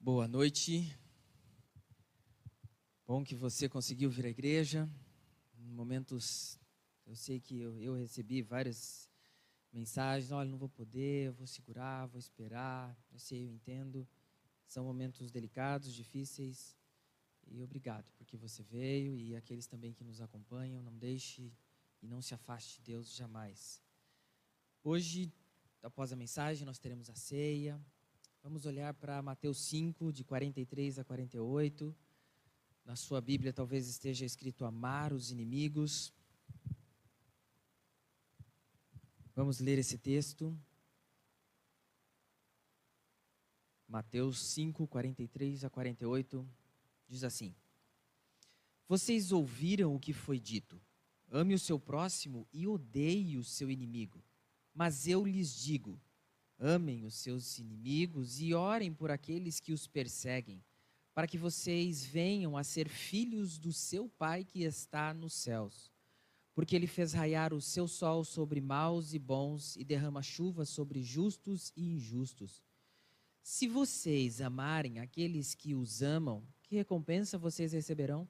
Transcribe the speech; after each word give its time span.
Boa 0.00 0.28
noite. 0.28 0.96
Bom 3.04 3.24
que 3.24 3.34
você 3.34 3.68
conseguiu 3.68 4.08
vir 4.08 4.26
à 4.26 4.28
igreja. 4.28 4.88
Em 5.58 5.72
momentos, 5.72 6.56
eu 7.04 7.16
sei 7.16 7.40
que 7.40 7.58
eu, 7.58 7.76
eu 7.80 7.94
recebi 7.94 8.40
várias 8.40 9.10
mensagens. 9.72 10.30
Olha, 10.30 10.48
não 10.48 10.56
vou 10.56 10.68
poder, 10.68 11.26
eu 11.26 11.32
vou 11.32 11.48
segurar, 11.48 12.06
vou 12.06 12.18
esperar. 12.18 12.96
Eu 13.12 13.18
sei, 13.18 13.44
eu 13.44 13.50
entendo. 13.50 14.08
São 14.68 14.84
momentos 14.84 15.32
delicados, 15.32 15.92
difíceis. 15.92 16.76
E 17.48 17.60
obrigado 17.60 18.12
porque 18.12 18.36
você 18.36 18.62
veio 18.62 19.16
e 19.16 19.34
aqueles 19.34 19.66
também 19.66 19.92
que 19.92 20.04
nos 20.04 20.20
acompanham. 20.20 20.80
Não 20.80 20.96
deixe 20.96 21.52
e 22.00 22.06
não 22.06 22.22
se 22.22 22.34
afaste 22.34 22.76
de 22.76 22.82
Deus 22.92 23.12
jamais. 23.16 23.82
Hoje, 24.84 25.32
após 25.82 26.12
a 26.12 26.16
mensagem, 26.16 26.64
nós 26.64 26.78
teremos 26.78 27.10
a 27.10 27.16
ceia. 27.16 27.78
Vamos 28.48 28.64
olhar 28.64 28.94
para 28.94 29.20
Mateus 29.20 29.58
5, 29.58 30.10
de 30.10 30.24
43 30.24 30.98
a 30.98 31.04
48. 31.04 31.94
Na 32.82 32.96
sua 32.96 33.20
Bíblia 33.20 33.52
talvez 33.52 33.86
esteja 33.86 34.24
escrito 34.24 34.64
amar 34.64 35.12
os 35.12 35.30
inimigos. 35.30 36.10
Vamos 39.34 39.60
ler 39.60 39.78
esse 39.78 39.98
texto. 39.98 40.58
Mateus 43.86 44.38
5, 44.38 44.88
43 44.88 45.64
a 45.64 45.68
48 45.68 46.48
diz 47.06 47.24
assim: 47.24 47.54
Vocês 48.88 49.30
ouviram 49.30 49.94
o 49.94 50.00
que 50.00 50.14
foi 50.14 50.40
dito: 50.40 50.80
ame 51.30 51.52
o 51.52 51.58
seu 51.58 51.78
próximo 51.78 52.48
e 52.50 52.66
odeie 52.66 53.36
o 53.36 53.44
seu 53.44 53.70
inimigo. 53.70 54.24
Mas 54.72 55.06
eu 55.06 55.26
lhes 55.26 55.54
digo: 55.54 56.00
amem 56.58 57.04
os 57.04 57.14
seus 57.14 57.58
inimigos 57.58 58.40
e 58.40 58.52
orem 58.54 58.92
por 58.92 59.10
aqueles 59.10 59.60
que 59.60 59.72
os 59.72 59.86
perseguem, 59.86 60.62
para 61.14 61.26
que 61.26 61.38
vocês 61.38 62.04
venham 62.04 62.56
a 62.56 62.64
ser 62.64 62.88
filhos 62.88 63.58
do 63.58 63.72
seu 63.72 64.08
Pai 64.08 64.44
que 64.44 64.62
está 64.62 65.14
nos 65.14 65.34
céus. 65.34 65.90
Porque 66.54 66.74
ele 66.74 66.86
fez 66.86 67.12
raiar 67.12 67.54
o 67.54 67.60
seu 67.60 67.86
sol 67.86 68.24
sobre 68.24 68.60
maus 68.60 69.14
e 69.14 69.18
bons 69.18 69.76
e 69.76 69.84
derrama 69.84 70.22
chuva 70.22 70.64
sobre 70.64 71.02
justos 71.02 71.72
e 71.76 71.94
injustos. 71.94 72.64
Se 73.42 73.66
vocês 73.66 74.40
amarem 74.40 74.98
aqueles 74.98 75.54
que 75.54 75.74
os 75.74 76.02
amam, 76.02 76.42
que 76.62 76.76
recompensa 76.76 77.38
vocês 77.38 77.72
receberão? 77.72 78.28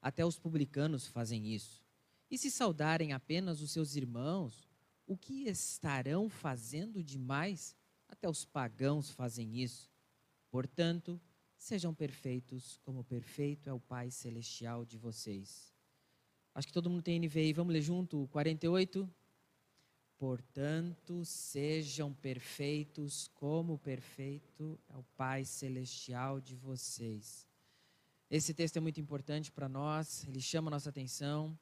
Até 0.00 0.24
os 0.24 0.38
publicanos 0.38 1.06
fazem 1.06 1.52
isso. 1.52 1.82
E 2.30 2.38
se 2.38 2.50
saudarem 2.50 3.12
apenas 3.12 3.60
os 3.60 3.70
seus 3.70 3.96
irmãos, 3.96 4.68
o 5.12 5.16
que 5.16 5.48
estarão 5.48 6.28
fazendo 6.28 7.02
demais? 7.02 7.76
Até 8.08 8.28
os 8.28 8.44
pagãos 8.44 9.10
fazem 9.10 9.60
isso. 9.60 9.90
Portanto, 10.50 11.20
sejam 11.56 11.94
perfeitos, 11.94 12.78
como 12.84 13.04
perfeito 13.04 13.68
é 13.68 13.72
o 13.72 13.80
Pai 13.80 14.10
Celestial 14.10 14.84
de 14.84 14.96
vocês. 14.96 15.72
Acho 16.54 16.66
que 16.66 16.72
todo 16.72 16.90
mundo 16.90 17.02
tem 17.02 17.18
NVI. 17.18 17.52
Vamos 17.52 17.72
ler 17.72 17.82
junto? 17.82 18.26
48. 18.28 19.08
Portanto, 20.18 21.24
sejam 21.24 22.12
perfeitos, 22.14 23.28
como 23.34 23.78
perfeito 23.78 24.78
é 24.88 24.96
o 24.96 25.02
Pai 25.16 25.44
Celestial 25.44 26.40
de 26.40 26.54
vocês. 26.54 27.46
Esse 28.30 28.54
texto 28.54 28.76
é 28.78 28.80
muito 28.80 29.00
importante 29.00 29.50
para 29.50 29.68
nós, 29.68 30.26
ele 30.26 30.40
chama 30.40 30.70
a 30.70 30.72
nossa 30.72 30.88
atenção. 30.88 31.58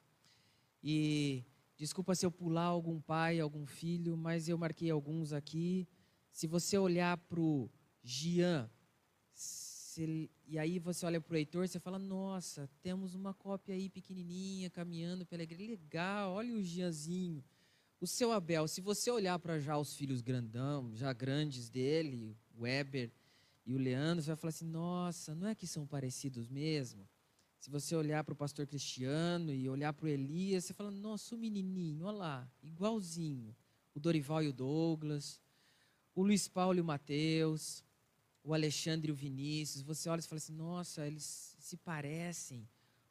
E 0.83 1.45
desculpa 1.81 2.15
se 2.15 2.27
eu 2.27 2.31
pular 2.31 2.65
algum 2.65 3.01
pai, 3.01 3.41
algum 3.41 3.65
filho, 3.65 4.15
mas 4.15 4.51
eu 4.51 4.59
marquei 4.59 4.91
alguns 4.91 5.33
aqui. 5.33 5.89
Se 6.31 6.47
você 6.47 6.77
olhar 6.77 7.17
para 7.17 7.41
o 7.41 7.71
Gian, 8.03 8.71
se, 9.33 10.31
e 10.47 10.59
aí 10.59 10.79
você 10.79 11.07
olha 11.07 11.23
para 11.23 11.33
o 11.33 11.37
Heitor, 11.39 11.67
você 11.67 11.81
fala: 11.81 11.99
Nossa, 11.99 12.69
temos 12.83 13.15
uma 13.15 13.33
cópia 13.33 13.75
aí 13.75 13.89
pequenininha 13.89 14.69
caminhando 14.69 15.25
pela 15.25 15.43
igreja. 15.43 15.71
Legal, 15.71 16.35
olha 16.35 16.55
o 16.55 16.63
Gianzinho. 16.63 17.43
O 17.99 18.07
seu 18.07 18.31
Abel, 18.31 18.69
se 18.69 18.83
você 18.83 19.11
olhar 19.11 19.39
para 19.39 19.59
já 19.59 19.79
os 19.79 19.97
filhos 19.97 20.21
grandão, 20.21 20.95
já 20.95 21.15
grandes 21.15 21.71
dele, 21.71 22.37
Weber 22.59 23.11
e 23.65 23.75
o 23.75 23.79
Leandro, 23.79 24.23
você 24.23 24.29
vai 24.29 24.37
falar 24.37 24.51
assim: 24.51 24.67
nossa, 24.67 25.35
não 25.35 25.49
é 25.49 25.55
que 25.55 25.67
são 25.67 25.87
parecidos 25.87 26.47
mesmo? 26.47 27.09
Se 27.61 27.69
você 27.69 27.95
olhar 27.95 28.25
para 28.25 28.33
o 28.33 28.37
pastor 28.37 28.67
Cristiano 28.67 29.53
e 29.53 29.69
olhar 29.69 29.93
para 29.93 30.07
o 30.07 30.09
Elias, 30.09 30.65
você 30.65 30.73
fala: 30.73 30.91
nossa, 30.91 31.35
o 31.35 31.39
menininho, 31.39 32.07
olha 32.07 32.17
lá, 32.17 32.53
igualzinho. 32.63 33.55
O 33.95 34.01
Dorival 34.01 34.43
e 34.43 34.49
o 34.49 34.53
Douglas, 34.53 35.43
o 36.15 36.23
Luiz 36.23 36.49
Paulo 36.49 36.79
e 36.79 36.81
o 36.81 36.85
Mateus, 36.85 37.85
o 38.43 38.55
Alexandre 38.55 39.11
e 39.11 39.13
o 39.13 39.15
Vinícius. 39.15 39.83
Você 39.83 40.09
olha 40.09 40.21
e 40.21 40.23
fala 40.23 40.39
assim: 40.39 40.55
nossa, 40.55 41.07
eles 41.07 41.55
se 41.61 41.77
parecem. 41.77 42.67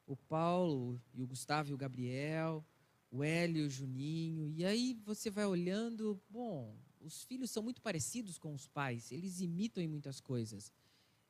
O 0.08 0.16
Paulo 0.16 1.00
e 1.14 1.22
o 1.22 1.28
Gustavo 1.28 1.70
e 1.70 1.74
o 1.76 1.78
Gabriel, 1.78 2.66
o 3.12 3.24
Hélio 3.24 3.62
e 3.62 3.68
o 3.68 3.70
Juninho. 3.70 4.50
E 4.50 4.66
aí 4.66 5.00
você 5.06 5.30
vai 5.30 5.46
olhando, 5.46 6.20
bom, 6.28 6.76
os 7.00 7.24
filhos 7.24 7.52
são 7.52 7.62
muito 7.62 7.84
parecidos 7.84 8.40
com 8.40 8.52
os 8.56 8.68
pais, 8.68 9.12
eles 9.12 9.42
imitam 9.42 9.84
em 9.84 9.88
muitas 9.88 10.20
coisas. 10.20 10.74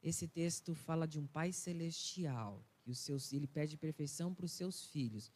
Esse 0.01 0.25
texto 0.25 0.73
fala 0.73 1.05
de 1.05 1.19
um 1.19 1.27
pai 1.27 1.51
celestial, 1.51 2.63
que 2.89 2.91
os 2.91 2.99
seus, 2.99 3.31
ele 3.31 3.47
pede 3.47 3.77
perfeição 3.77 4.33
para 4.33 4.45
os 4.45 4.51
seus 4.51 4.85
filhos. 4.85 5.31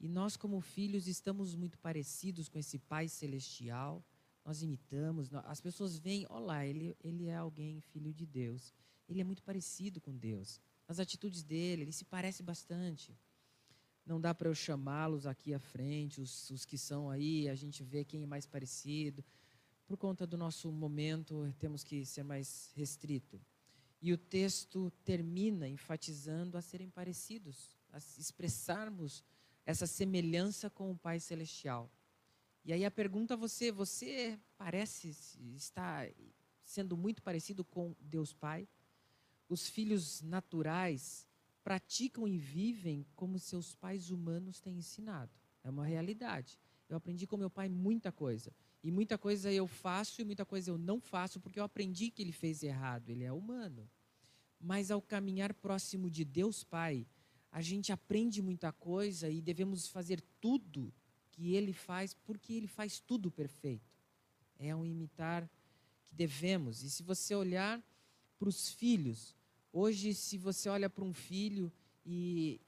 E 0.00 0.08
nós, 0.08 0.36
como 0.36 0.60
filhos, 0.60 1.06
estamos 1.06 1.54
muito 1.54 1.78
parecidos 1.78 2.48
com 2.48 2.58
esse 2.58 2.78
pai 2.80 3.08
celestial. 3.08 4.04
Nós 4.44 4.60
imitamos, 4.60 5.32
as 5.44 5.60
pessoas 5.60 5.96
veem, 5.96 6.26
olá, 6.28 6.66
ele, 6.66 6.96
ele 7.02 7.26
é 7.26 7.36
alguém, 7.36 7.80
filho 7.80 8.12
de 8.12 8.26
Deus. 8.26 8.74
Ele 9.08 9.20
é 9.20 9.24
muito 9.24 9.42
parecido 9.42 10.00
com 10.00 10.16
Deus. 10.16 10.60
As 10.88 10.98
atitudes 10.98 11.44
dele, 11.44 11.82
ele 11.82 11.92
se 11.92 12.04
parece 12.04 12.42
bastante. 12.42 13.16
Não 14.04 14.20
dá 14.20 14.34
para 14.34 14.48
eu 14.48 14.54
chamá-los 14.54 15.26
aqui 15.26 15.54
à 15.54 15.60
frente, 15.60 16.20
os, 16.20 16.50
os 16.50 16.64
que 16.64 16.76
são 16.76 17.08
aí, 17.08 17.48
a 17.48 17.54
gente 17.54 17.84
vê 17.84 18.04
quem 18.04 18.24
é 18.24 18.26
mais 18.26 18.46
parecido 18.46 19.24
por 19.86 19.96
conta 19.96 20.26
do 20.26 20.36
nosso 20.36 20.72
momento, 20.72 21.54
temos 21.60 21.84
que 21.84 22.04
ser 22.04 22.24
mais 22.24 22.72
restrito. 22.74 23.40
E 24.00 24.12
o 24.12 24.18
texto 24.18 24.90
termina 25.04 25.68
enfatizando 25.68 26.56
a 26.56 26.62
serem 26.62 26.90
parecidos, 26.90 27.76
a 27.92 27.98
expressarmos 27.98 29.24
essa 29.64 29.86
semelhança 29.86 30.70
com 30.70 30.90
o 30.90 30.96
Pai 30.96 31.18
Celestial. 31.18 31.90
E 32.64 32.72
aí 32.72 32.84
a 32.84 32.90
pergunta 32.90 33.34
a 33.34 33.36
você, 33.36 33.70
você 33.72 34.38
parece 34.58 35.16
estar 35.54 36.08
sendo 36.64 36.96
muito 36.96 37.22
parecido 37.22 37.64
com 37.64 37.94
Deus 38.00 38.32
Pai? 38.32 38.68
Os 39.48 39.68
filhos 39.68 40.20
naturais 40.22 41.28
praticam 41.62 42.28
e 42.28 42.38
vivem 42.38 43.06
como 43.14 43.38
seus 43.38 43.74
pais 43.74 44.10
humanos 44.10 44.60
têm 44.60 44.78
ensinado. 44.78 45.32
É 45.64 45.70
uma 45.70 45.84
realidade. 45.84 46.58
Eu 46.88 46.96
aprendi 46.96 47.26
com 47.26 47.36
meu 47.36 47.50
pai 47.50 47.68
muita 47.68 48.12
coisa. 48.12 48.52
E 48.86 48.90
muita 48.92 49.18
coisa 49.18 49.52
eu 49.52 49.66
faço 49.66 50.20
e 50.20 50.24
muita 50.24 50.44
coisa 50.44 50.70
eu 50.70 50.78
não 50.78 51.00
faço 51.00 51.40
porque 51.40 51.58
eu 51.58 51.64
aprendi 51.64 52.08
que 52.08 52.22
ele 52.22 52.30
fez 52.30 52.62
errado. 52.62 53.10
Ele 53.10 53.24
é 53.24 53.32
humano. 53.32 53.90
Mas 54.60 54.92
ao 54.92 55.02
caminhar 55.02 55.52
próximo 55.52 56.08
de 56.08 56.24
Deus 56.24 56.62
Pai, 56.62 57.04
a 57.50 57.60
gente 57.60 57.90
aprende 57.90 58.40
muita 58.40 58.70
coisa 58.72 59.28
e 59.28 59.42
devemos 59.42 59.88
fazer 59.88 60.22
tudo 60.40 60.94
que 61.32 61.56
ele 61.56 61.72
faz 61.72 62.14
porque 62.14 62.52
ele 62.52 62.68
faz 62.68 63.00
tudo 63.00 63.28
perfeito. 63.28 63.92
É 64.56 64.72
um 64.72 64.86
imitar 64.86 65.50
que 66.04 66.14
devemos. 66.14 66.84
E 66.84 66.88
se 66.88 67.02
você 67.02 67.34
olhar 67.34 67.82
para 68.38 68.48
os 68.48 68.70
filhos, 68.70 69.34
hoje, 69.72 70.14
se 70.14 70.38
você 70.38 70.68
olha 70.68 70.88
para 70.88 71.02
um 71.02 71.12
filho 71.12 71.72
e 72.04 72.60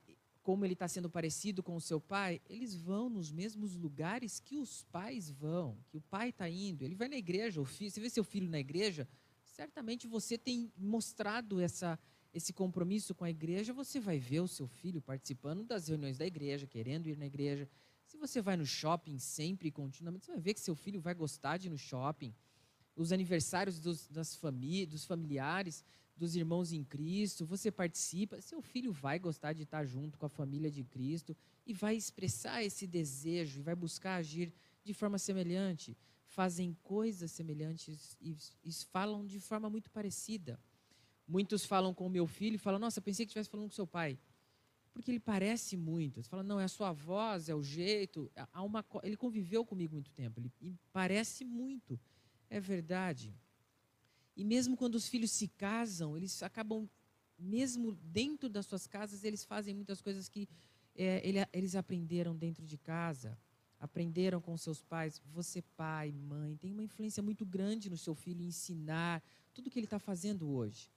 como 0.49 0.65
ele 0.65 0.73
está 0.73 0.89
sendo 0.89 1.11
parecido 1.11 1.63
com 1.63 1.77
o 1.77 1.81
seu 1.81 2.01
pai, 2.01 2.41
eles 2.49 2.75
vão 2.75 3.11
nos 3.11 3.31
mesmos 3.31 3.75
lugares 3.75 4.41
que 4.41 4.57
os 4.57 4.83
pais 4.85 5.29
vão, 5.29 5.77
que 5.91 5.99
o 5.99 6.01
pai 6.01 6.31
está 6.31 6.49
indo. 6.49 6.87
Ele 6.87 6.95
vai 6.95 7.07
na 7.07 7.19
igreja, 7.19 7.61
o 7.61 7.67
filho, 7.67 7.91
você 7.91 8.01
vê 8.01 8.09
seu 8.09 8.25
filho 8.25 8.49
na 8.49 8.59
igreja, 8.59 9.07
certamente 9.45 10.07
você 10.07 10.39
tem 10.39 10.73
mostrado 10.75 11.61
essa, 11.61 11.99
esse 12.33 12.51
compromisso 12.51 13.15
com 13.15 13.25
a 13.27 13.31
igreja, 13.31 13.75
você 13.75 14.01
vai 14.01 14.19
ver 14.19 14.41
o 14.41 14.49
seu 14.49 14.67
filho 14.67 15.03
participando 15.03 15.65
das 15.65 15.89
reuniões 15.89 16.17
da 16.17 16.25
igreja, 16.25 16.67
querendo 16.67 17.11
ir 17.11 17.19
na 17.19 17.27
igreja. 17.27 17.69
Se 18.07 18.17
você 18.17 18.41
vai 18.41 18.57
no 18.57 18.65
shopping 18.65 19.19
sempre 19.19 19.69
e 19.69 19.71
continuamente, 19.71 20.25
você 20.25 20.33
vai 20.33 20.41
ver 20.41 20.55
que 20.55 20.61
seu 20.61 20.75
filho 20.75 20.99
vai 20.99 21.13
gostar 21.13 21.59
de 21.59 21.67
ir 21.67 21.71
no 21.71 21.77
shopping. 21.77 22.35
Os 22.97 23.13
aniversários 23.13 23.79
dos, 23.79 24.09
das 24.09 24.35
famí 24.35 24.87
dos 24.87 25.05
familiares, 25.05 25.85
dos 26.19 26.35
irmãos 26.35 26.73
em 26.73 26.83
Cristo, 26.83 27.47
você 27.47 27.71
participa, 27.71 28.41
seu 28.41 28.61
filho 28.61 28.93
vai 28.93 29.19
gostar 29.19 29.53
de 29.53 29.63
estar 29.63 29.85
junto 29.85 30.19
com 30.19 30.27
a 30.27 30.29
família 30.29 30.71
de 30.71 30.85
Cristo 30.85 31.37
e 31.65 31.73
vai 31.73 31.97
expressar 31.97 32.63
esse 32.63 32.87
desejo 32.87 33.61
e 33.61 33.63
vai 33.63 33.75
buscar 33.75 34.17
agir 34.17 34.53
de 34.85 34.93
forma 34.93 35.19
semelhante. 35.19 35.97
Fazem 36.27 36.77
coisas 36.83 37.31
semelhantes 37.31 38.17
e, 38.21 38.37
e 38.65 38.73
falam 38.73 39.25
de 39.25 39.41
forma 39.41 39.71
muito 39.71 39.91
parecida. 39.91 40.61
Muitos 41.27 41.65
falam 41.65 41.95
com 41.95 42.07
o 42.07 42.11
meu 42.11 42.27
filho 42.27 42.57
e 42.57 42.59
falam: 42.59 42.79
Nossa, 42.79 43.01
pensei 43.01 43.25
que 43.25 43.31
estivesse 43.31 43.51
falando 43.51 43.69
com 43.69 43.75
seu 43.75 43.87
pai. 43.87 44.19
Porque 44.93 45.11
ele 45.11 45.21
parece 45.21 45.77
muito. 45.77 46.23
Você 46.23 46.29
fala: 46.29 46.43
Não, 46.43 46.59
é 46.59 46.65
a 46.65 46.69
sua 46.69 46.93
voz, 46.93 47.49
é 47.49 47.55
o 47.55 47.63
jeito. 47.63 48.31
Há 48.53 48.63
uma, 48.63 48.85
ele 49.03 49.17
conviveu 49.17 49.65
comigo 49.65 49.95
muito 49.95 50.11
tempo. 50.13 50.41
Ele 50.41 50.53
parece 50.93 51.45
muito. 51.45 51.99
É 52.51 52.59
verdade. 52.59 53.35
E 54.39 54.45
mesmo 54.45 54.77
quando 54.77 54.95
os 54.95 55.09
filhos 55.09 55.33
se 55.33 55.49
casam, 55.49 56.17
eles 56.17 56.45
acabam, 56.45 56.89
mesmo 57.37 57.91
dentro 58.01 58.49
das 58.49 58.67
suas 58.67 58.87
casas, 58.87 59.25
eles 59.25 59.45
fazem 59.45 59.75
muitas 59.75 60.01
coisas 60.01 60.29
que 60.29 60.49
é, 60.95 61.21
ele, 61.29 61.39
eles 61.53 61.75
aprenderam 61.75 62.37
dentro 62.37 62.65
de 62.65 62.79
casa, 62.79 63.37
aprenderam 63.81 64.41
com 64.41 64.57
seus 64.57 64.81
pais. 64.81 65.21
Você, 65.35 65.61
pai, 65.77 66.13
mãe, 66.13 66.57
tem 66.57 66.73
uma 66.73 66.85
influência 66.85 67.21
muito 67.21 67.45
grande 67.45 67.91
no 67.91 67.99
seu 67.99 68.15
filho 68.15 68.41
ensinar 68.41 69.21
tudo 69.53 69.69
que 69.69 69.77
ele 69.77 69.87
está 69.87 69.99
fazendo 69.99 70.49
hoje. 70.49 70.89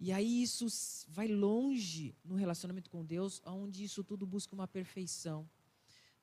E 0.00 0.10
aí 0.10 0.42
isso 0.42 0.66
vai 1.08 1.28
longe 1.28 2.14
no 2.24 2.36
relacionamento 2.36 2.88
com 2.88 3.04
Deus, 3.04 3.42
onde 3.44 3.84
isso 3.84 4.02
tudo 4.02 4.26
busca 4.26 4.54
uma 4.54 4.66
perfeição. 4.66 5.46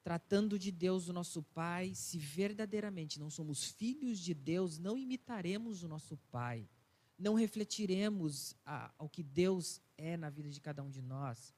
Tratando 0.05 0.59
de 0.59 0.71
Deus, 0.71 1.09
o 1.09 1.13
nosso 1.13 1.41
Pai, 1.41 1.95
se 1.95 2.19
verdadeiramente 2.19 3.19
não 3.19 3.31
somos 3.31 3.71
filhos 3.71 4.19
de 4.19 4.35
Deus, 4.35 4.77
não 4.77 4.95
imitaremos 4.95 5.81
o 5.81 5.87
nosso 5.87 6.15
Pai. 6.29 6.69
Não 7.17 7.33
refletiremos 7.33 8.55
ao 8.99 9.09
que 9.09 9.23
Deus 9.23 9.81
é 9.97 10.15
na 10.15 10.29
vida 10.29 10.51
de 10.51 10.61
cada 10.61 10.83
um 10.83 10.91
de 10.91 11.01
nós. 11.01 11.55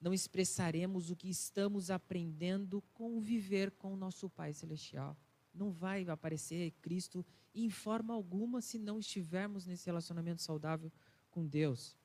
Não 0.00 0.14
expressaremos 0.14 1.10
o 1.10 1.16
que 1.16 1.28
estamos 1.28 1.90
aprendendo 1.90 2.80
com 2.94 3.20
viver 3.20 3.72
com 3.72 3.92
o 3.92 3.96
nosso 3.96 4.30
Pai 4.30 4.52
Celestial. 4.52 5.16
Não 5.52 5.72
vai 5.72 6.08
aparecer 6.08 6.70
Cristo 6.80 7.26
em 7.52 7.68
forma 7.70 8.14
alguma 8.14 8.60
se 8.60 8.78
não 8.78 9.00
estivermos 9.00 9.66
nesse 9.66 9.86
relacionamento 9.86 10.42
saudável 10.42 10.92
com 11.28 11.44
Deus. 11.44 11.96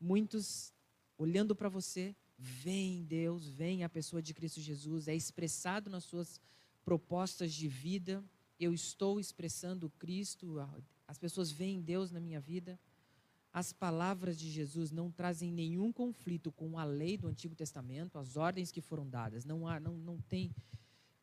Muitos 0.00 0.72
olhando 1.18 1.54
para 1.54 1.68
você, 1.68 2.16
veem 2.40 3.04
Deus, 3.04 3.46
veem 3.48 3.84
a 3.84 3.88
pessoa 3.88 4.22
de 4.22 4.32
Cristo 4.32 4.60
Jesus, 4.60 5.08
é 5.08 5.14
expressado 5.14 5.90
nas 5.90 6.04
suas 6.04 6.40
propostas 6.82 7.52
de 7.52 7.68
vida. 7.68 8.24
Eu 8.58 8.72
estou 8.72 9.20
expressando 9.20 9.90
Cristo, 9.90 10.56
as 11.06 11.18
pessoas 11.18 11.50
veem 11.50 11.82
Deus 11.82 12.10
na 12.10 12.18
minha 12.18 12.40
vida. 12.40 12.80
As 13.52 13.72
palavras 13.72 14.38
de 14.38 14.50
Jesus 14.50 14.90
não 14.90 15.10
trazem 15.10 15.52
nenhum 15.52 15.92
conflito 15.92 16.52
com 16.52 16.78
a 16.78 16.84
lei 16.84 17.18
do 17.18 17.26
Antigo 17.26 17.54
Testamento, 17.54 18.16
as 18.16 18.36
ordens 18.36 18.70
que 18.70 18.80
foram 18.80 19.08
dadas. 19.08 19.44
Não 19.44 19.66
há, 19.66 19.78
não, 19.78 19.96
não 19.98 20.18
tem 20.18 20.54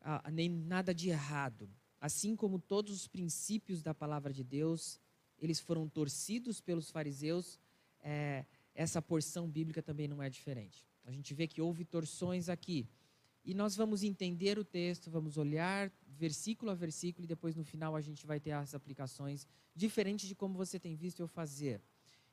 ah, 0.00 0.30
nem 0.30 0.48
nada 0.48 0.94
de 0.94 1.08
errado. 1.08 1.68
Assim 2.00 2.36
como 2.36 2.58
todos 2.58 2.92
os 2.94 3.08
princípios 3.08 3.82
da 3.82 3.94
palavra 3.94 4.32
de 4.32 4.44
Deus, 4.44 5.00
eles 5.40 5.58
foram 5.58 5.88
torcidos 5.88 6.60
pelos 6.60 6.90
fariseus, 6.90 7.58
é, 8.00 8.44
essa 8.74 9.02
porção 9.02 9.48
bíblica 9.48 9.82
também 9.82 10.06
não 10.06 10.22
é 10.22 10.30
diferente. 10.30 10.86
A 11.08 11.10
gente 11.10 11.32
vê 11.32 11.46
que 11.46 11.62
houve 11.62 11.86
torções 11.86 12.50
aqui. 12.50 12.86
E 13.42 13.54
nós 13.54 13.74
vamos 13.74 14.02
entender 14.02 14.58
o 14.58 14.64
texto, 14.64 15.10
vamos 15.10 15.38
olhar 15.38 15.90
versículo 16.06 16.70
a 16.70 16.74
versículo 16.74 17.24
e 17.24 17.26
depois 17.26 17.56
no 17.56 17.64
final 17.64 17.96
a 17.96 18.00
gente 18.02 18.26
vai 18.26 18.38
ter 18.38 18.50
as 18.50 18.74
aplicações 18.74 19.46
diferentes 19.74 20.28
de 20.28 20.34
como 20.34 20.52
você 20.54 20.78
tem 20.78 20.94
visto 20.94 21.20
eu 21.20 21.26
fazer. 21.26 21.80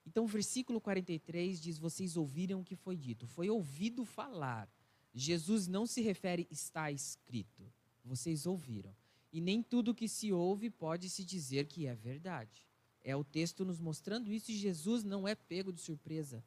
Então, 0.05 0.27
versículo 0.27 0.81
43 0.81 1.61
diz: 1.61 1.77
Vocês 1.77 2.17
ouviram 2.17 2.59
o 2.59 2.65
que 2.65 2.75
foi 2.75 2.97
dito. 2.97 3.25
Foi 3.25 3.49
ouvido 3.49 4.03
falar. 4.03 4.69
Jesus 5.13 5.67
não 5.67 5.85
se 5.85 6.01
refere 6.01 6.45
está 6.51 6.91
escrito. 6.91 7.63
Vocês 8.03 8.45
ouviram. 8.45 8.93
E 9.31 9.39
nem 9.39 9.63
tudo 9.63 9.95
que 9.95 10.09
se 10.09 10.33
ouve 10.33 10.69
pode 10.69 11.09
se 11.09 11.23
dizer 11.23 11.65
que 11.67 11.87
é 11.87 11.95
verdade. 11.95 12.67
É 13.01 13.15
o 13.15 13.23
texto 13.23 13.63
nos 13.63 13.79
mostrando 13.79 14.33
isso 14.33 14.51
e 14.51 14.57
Jesus 14.57 15.01
não 15.05 15.25
é 15.25 15.33
pego 15.33 15.71
de 15.71 15.79
surpresa. 15.79 16.43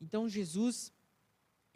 Então 0.00 0.28
Jesus, 0.28 0.92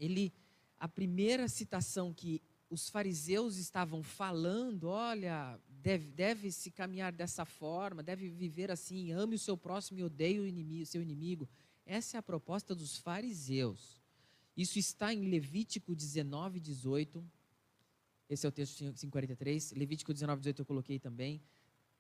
ele, 0.01 0.33
a 0.79 0.89
primeira 0.89 1.47
citação 1.47 2.13
que 2.13 2.43
os 2.71 2.89
fariseus 2.89 3.57
estavam 3.57 4.03
falando, 4.03 4.85
olha, 4.85 5.61
deve, 5.69 6.11
deve 6.13 6.51
se 6.51 6.71
caminhar 6.71 7.13
dessa 7.13 7.45
forma, 7.45 8.03
deve 8.03 8.29
viver 8.29 8.71
assim, 8.71 9.13
ame 9.13 9.35
o 9.37 9.39
seu 9.39 9.57
próximo 9.57 9.99
e 9.99 10.05
odeie 10.05 10.41
o 10.41 10.47
inimigo, 10.47 10.87
seu 10.87 11.03
inimigo. 11.03 11.49
Essa 11.85 12.17
é 12.17 12.19
a 12.19 12.23
proposta 12.23 12.75
dos 12.75 12.97
fariseus. 12.97 14.01
Isso 14.57 14.79
está 14.79 15.13
em 15.13 15.29
Levítico 15.29 15.95
19, 15.95 16.61
18. 16.61 17.25
Esse 18.29 18.47
é 18.47 18.49
o 18.49 18.53
texto 18.53 18.79
543. 18.79 19.73
Levítico 19.73 20.13
19, 20.13 20.41
18 20.41 20.63
eu 20.63 20.67
coloquei 20.67 20.99
também. 20.99 21.43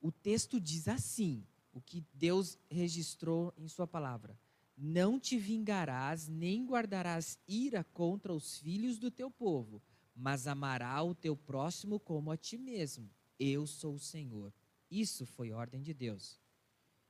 O 0.00 0.12
texto 0.12 0.60
diz 0.60 0.86
assim: 0.86 1.44
o 1.72 1.80
que 1.80 2.04
Deus 2.14 2.58
registrou 2.70 3.52
em 3.56 3.66
Sua 3.66 3.86
palavra. 3.86 4.38
Não 4.82 5.20
te 5.20 5.36
vingarás, 5.36 6.26
nem 6.26 6.64
guardarás 6.64 7.38
ira 7.46 7.84
contra 7.84 8.32
os 8.32 8.58
filhos 8.60 8.98
do 8.98 9.10
teu 9.10 9.30
povo, 9.30 9.82
mas 10.16 10.46
amará 10.46 11.02
o 11.02 11.14
teu 11.14 11.36
próximo 11.36 12.00
como 12.00 12.30
a 12.30 12.36
ti 12.38 12.56
mesmo. 12.56 13.10
Eu 13.38 13.66
sou 13.66 13.96
o 13.96 13.98
Senhor. 13.98 14.54
Isso 14.90 15.26
foi 15.26 15.52
ordem 15.52 15.82
de 15.82 15.92
Deus. 15.92 16.40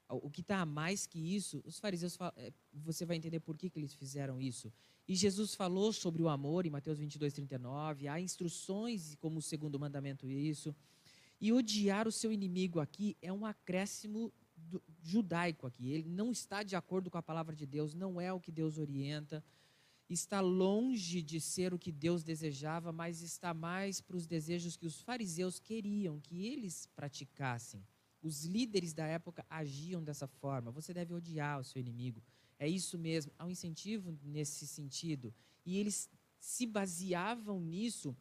O 0.09 0.29
que 0.29 0.41
está 0.41 0.67
mais 0.67 1.07
que 1.07 1.21
isso, 1.21 1.63
os 1.65 1.79
fariseus, 1.79 2.19
é, 2.35 2.53
você 2.73 3.07
vai 3.07 3.17
entender 3.17 3.39
por 3.39 3.57
que, 3.57 3.71
que 3.71 3.79
eles 3.79 3.95
fizeram 3.95 4.41
isso. 4.41 4.73
E 5.07 5.15
Jesus 5.15 5.55
falou 5.55 5.93
sobre 5.93 6.21
o 6.21 6.29
amor 6.29 6.67
em 6.67 6.71
Mateus 6.71 6.99
22, 6.99 7.33
39. 7.33 8.09
Há 8.09 8.21
instruções 8.21 9.15
como 9.15 9.39
o 9.39 9.43
segundo 9.43 9.79
mandamento 9.79 10.29
isso. 10.29 10.75
E 11.41 11.53
odiar 11.53 12.09
o 12.09 12.13
seu 12.13 12.33
inimigo 12.33 12.81
aqui 12.81 13.17
é 13.23 13.33
um 13.33 13.47
acréscimo 13.47 14.33
judaico 15.03 15.67
aqui. 15.67 15.91
Ele 15.91 16.09
não 16.09 16.31
está 16.31 16.63
de 16.63 16.77
acordo 16.77 17.11
com 17.11 17.19
a 17.19 17.23
palavra 17.23 17.55
de 17.55 17.67
Deus, 17.67 17.95
não 17.95 18.21
é 18.21 18.33
o 18.33 18.41
que 18.41 18.53
Deus 18.53 18.79
orienta. 18.79 19.45
Está 20.09 20.41
longe 20.41 21.23
de 21.23 21.41
ser 21.41 21.73
o 21.73 21.79
que 21.79 21.93
Deus 21.93 22.25
desejava, 22.25 22.93
mas 22.93 23.23
está 23.23 23.55
mais 23.55 24.01
para 24.01 24.17
os 24.17 24.27
desejos 24.27 24.77
que 24.77 24.87
os 24.87 25.01
fariseus 25.01 25.61
queriam 25.61 26.19
que 26.21 26.47
eles 26.47 26.87
praticassem. 26.97 27.87
Os 28.23 28.45
líderes 28.45 28.93
da 28.93 29.07
época 29.07 29.47
agiam 29.49 30.03
dessa 30.03 30.27
forma. 30.27 30.71
Você 30.71 30.93
deve 30.93 31.15
odiar 31.15 31.61
o 31.61 31.65
seu 31.65 31.81
inimigo. 31.81 32.23
É 32.59 32.69
isso 32.69 32.99
mesmo. 32.99 33.33
Há 33.39 33.47
um 33.47 33.51
incentivo 33.51 34.17
nesse 34.23 34.67
sentido. 34.67 35.33
E 35.65 35.79
eles 35.79 36.11
se 36.39 36.67
baseavam 36.67 37.61
nisso, 37.61 38.17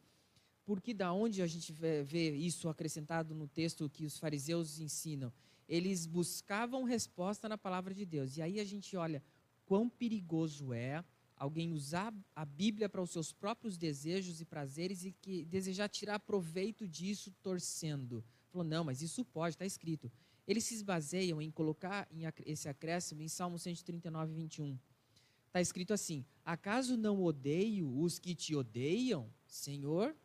porque 0.64 0.94
da 0.94 1.12
onde 1.12 1.42
a 1.42 1.46
gente 1.46 1.72
vê 1.72 2.36
isso 2.36 2.68
acrescentado 2.68 3.34
no 3.34 3.48
texto 3.48 3.90
que 3.90 4.04
os 4.04 4.18
fariseus 4.18 4.78
ensinam? 4.78 5.32
Eles 5.70 6.04
buscavam 6.04 6.82
resposta 6.82 7.48
na 7.48 7.56
palavra 7.56 7.94
de 7.94 8.04
Deus. 8.04 8.36
E 8.36 8.42
aí 8.42 8.58
a 8.58 8.64
gente 8.64 8.96
olha 8.96 9.22
quão 9.64 9.88
perigoso 9.88 10.72
é 10.72 11.04
alguém 11.36 11.72
usar 11.72 12.12
a 12.34 12.44
Bíblia 12.44 12.88
para 12.88 13.00
os 13.00 13.10
seus 13.10 13.32
próprios 13.32 13.78
desejos 13.78 14.40
e 14.40 14.44
prazeres 14.44 15.04
e 15.04 15.12
que 15.12 15.44
desejar 15.44 15.88
tirar 15.88 16.18
proveito 16.18 16.88
disso 16.88 17.30
torcendo. 17.40 18.24
Falou, 18.50 18.66
não, 18.66 18.82
mas 18.82 19.00
isso 19.00 19.24
pode, 19.24 19.54
está 19.54 19.64
escrito. 19.64 20.10
Eles 20.44 20.64
se 20.64 20.82
baseiam 20.82 21.40
em 21.40 21.52
colocar 21.52 22.08
esse 22.44 22.68
acréscimo 22.68 23.22
em 23.22 23.28
Salmo 23.28 23.56
139, 23.56 24.34
21. 24.34 24.76
Está 25.46 25.60
escrito 25.60 25.94
assim: 25.94 26.24
Acaso 26.44 26.96
não 26.96 27.22
odeio 27.22 27.88
os 27.96 28.18
que 28.18 28.34
te 28.34 28.56
odeiam, 28.56 29.32
Senhor? 29.46 30.16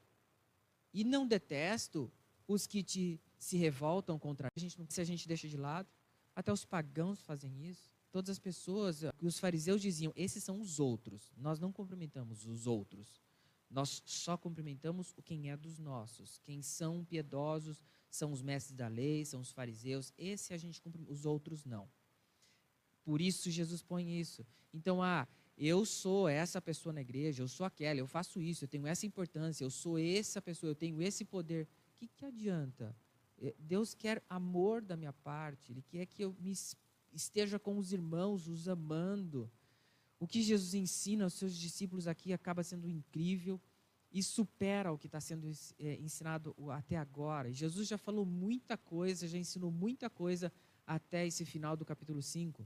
E 0.92 1.04
não 1.04 1.28
detesto 1.28 2.12
os 2.48 2.66
que 2.66 2.82
te 2.82 3.20
se 3.38 3.58
revoltam 3.58 4.18
contra 4.18 4.48
a 4.48 4.60
gente, 4.60 4.78
se 4.90 5.02
a 5.02 5.04
gente 5.04 5.28
deixa 5.28 5.48
de 5.48 5.58
lado. 5.58 5.90
Até 6.36 6.52
os 6.52 6.66
pagãos 6.66 7.22
fazem 7.22 7.66
isso. 7.66 7.96
Todas 8.12 8.30
as 8.30 8.40
pessoas, 8.40 9.02
os 9.22 9.40
fariseus 9.40 9.82
diziam, 9.82 10.14
esses 10.16 10.44
são 10.44 10.60
os 10.60 10.80
outros. 10.80 11.34
Nós 11.38 11.60
não 11.60 11.72
cumprimentamos 11.72 12.46
os 12.46 12.68
outros. 12.68 13.22
Nós 13.70 14.02
só 14.06 14.38
cumprimentamos 14.38 15.14
o 15.18 15.22
quem 15.22 15.50
é 15.52 15.58
dos 15.58 15.80
nossos. 15.80 16.40
Quem 16.40 16.62
são 16.62 17.04
piedosos 17.04 17.82
são 18.10 18.32
os 18.32 18.42
mestres 18.42 18.76
da 18.76 18.88
lei, 18.88 19.26
são 19.26 19.42
os 19.42 19.52
fariseus. 19.52 20.14
Esse 20.18 20.54
a 20.54 20.58
gente 20.58 20.82
cumprimenta, 20.82 21.12
os 21.12 21.26
outros 21.26 21.66
não. 21.66 21.90
Por 23.04 23.22
isso 23.22 23.52
Jesus 23.52 23.82
põe 23.82 24.20
isso. 24.20 24.46
Então, 24.74 25.02
ah, 25.02 25.28
eu 25.58 25.86
sou 25.86 26.28
essa 26.28 26.62
pessoa 26.62 26.92
na 26.92 27.02
igreja, 27.02 27.42
eu 27.42 27.48
sou 27.48 27.66
aquela, 27.66 28.00
eu 28.00 28.08
faço 28.08 28.42
isso, 28.42 28.66
eu 28.66 28.68
tenho 28.68 28.88
essa 28.88 29.06
importância, 29.06 29.64
eu 29.64 29.70
sou 29.70 29.98
essa 29.98 30.42
pessoa, 30.42 30.72
eu 30.72 30.76
tenho 30.76 31.02
esse 31.02 31.24
poder. 31.24 31.68
O 31.92 31.94
que, 31.96 32.08
que 32.08 32.26
adianta? 32.26 32.96
É, 33.42 33.54
Deus 33.60 33.94
quer 33.94 34.24
amor 34.30 34.82
da 34.82 34.96
minha 34.96 35.14
parte, 35.14 35.72
Ele 35.72 35.82
quer 35.82 36.06
que 36.06 36.24
eu 36.24 36.36
me 36.40 36.54
esteja 37.14 37.60
com 37.60 37.78
os 37.78 37.92
irmãos, 37.92 38.48
os 38.48 38.68
amando. 38.68 39.52
O 40.20 40.28
que 40.28 40.42
Jesus 40.42 40.74
ensina 40.74 41.26
aos 41.26 41.34
seus 41.34 41.56
discípulos 41.56 42.08
aqui 42.08 42.34
acaba 42.34 42.64
sendo 42.64 42.90
incrível 42.90 43.62
e 44.12 44.24
supera 44.24 44.94
o 44.94 44.98
que 44.98 45.08
está 45.08 45.20
sendo 45.20 45.52
é, 45.78 45.96
ensinado 45.96 46.56
até 46.72 46.96
agora. 46.96 47.52
Jesus 47.52 47.88
já 47.88 47.98
falou 47.98 48.26
muita 48.26 48.78
coisa, 48.78 49.28
já 49.28 49.38
ensinou 49.38 49.72
muita 49.72 50.10
coisa 50.10 50.52
até 50.88 51.28
esse 51.28 51.44
final 51.44 51.76
do 51.76 51.84
capítulo 51.84 52.22
5. 52.22 52.66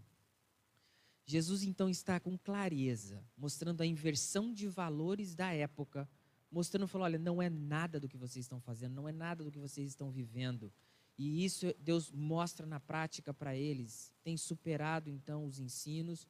Jesus 1.25 1.63
então 1.63 1.89
está 1.89 2.19
com 2.19 2.37
clareza, 2.37 3.23
mostrando 3.37 3.81
a 3.81 3.85
inversão 3.85 4.51
de 4.51 4.67
valores 4.67 5.35
da 5.35 5.53
época 5.53 6.09
mostrando, 6.51 6.87
falou, 6.87 7.05
olha, 7.05 7.19
não 7.19 7.41
é 7.41 7.49
nada 7.49 7.99
do 7.99 8.07
que 8.07 8.17
vocês 8.17 8.45
estão 8.45 8.59
fazendo, 8.59 8.95
não 8.95 9.07
é 9.07 9.11
nada 9.11 9.43
do 9.43 9.51
que 9.51 9.59
vocês 9.59 9.87
estão 9.87 10.09
vivendo. 10.11 10.71
E 11.17 11.43
isso 11.43 11.73
Deus 11.79 12.11
mostra 12.11 12.65
na 12.65 12.79
prática 12.79 13.33
para 13.33 13.55
eles, 13.55 14.13
tem 14.23 14.37
superado 14.37 15.09
então 15.09 15.45
os 15.45 15.59
ensinos. 15.59 16.27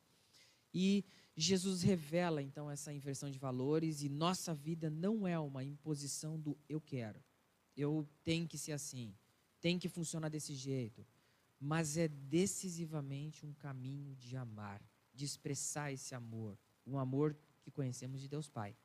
E 0.74 1.06
Jesus 1.36 1.82
revela 1.82 2.42
então 2.42 2.70
essa 2.70 2.92
inversão 2.92 3.30
de 3.30 3.40
valores 3.40 4.02
e 4.02 4.10
nossa 4.10 4.54
vida 4.54 4.90
não 4.90 5.28
é 5.28 5.40
uma 5.40 5.64
imposição 5.64 6.40
do 6.40 6.58
eu 6.68 6.82
quero. 6.82 7.24
Eu 7.78 8.08
tenho 8.24 8.48
que 8.48 8.58
ser 8.58 8.74
assim, 8.74 9.16
tem 9.62 9.80
que 9.80 9.88
funcionar 9.88 10.30
desse 10.30 10.54
jeito. 10.54 11.06
mas 11.60 11.98
é 11.98 12.08
decisivamente 12.08 13.46
um 13.46 13.54
caminho 13.54 14.16
de 14.16 14.38
amar, 14.38 14.82
de 15.14 15.26
expressar 15.26 15.92
esse 15.92 16.16
amor, 16.16 16.58
um 16.88 16.98
amor 16.98 17.36
que 17.62 17.70
conhecemos 17.70 18.22
de 18.22 18.30
Deus 18.30 18.50
Pai. 18.50 18.76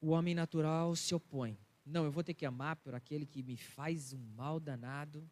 O 0.00 0.10
homem 0.10 0.34
natural 0.34 0.94
se 0.96 1.14
opõe. 1.14 1.58
Não, 1.84 2.04
eu 2.04 2.12
vou 2.12 2.24
ter 2.24 2.34
que 2.34 2.46
amar 2.46 2.76
por 2.76 2.94
aquele 2.94 3.26
que 3.26 3.42
me 3.42 3.56
faz 3.56 4.12
um 4.12 4.22
mal 4.34 4.58
danado, 4.58 5.28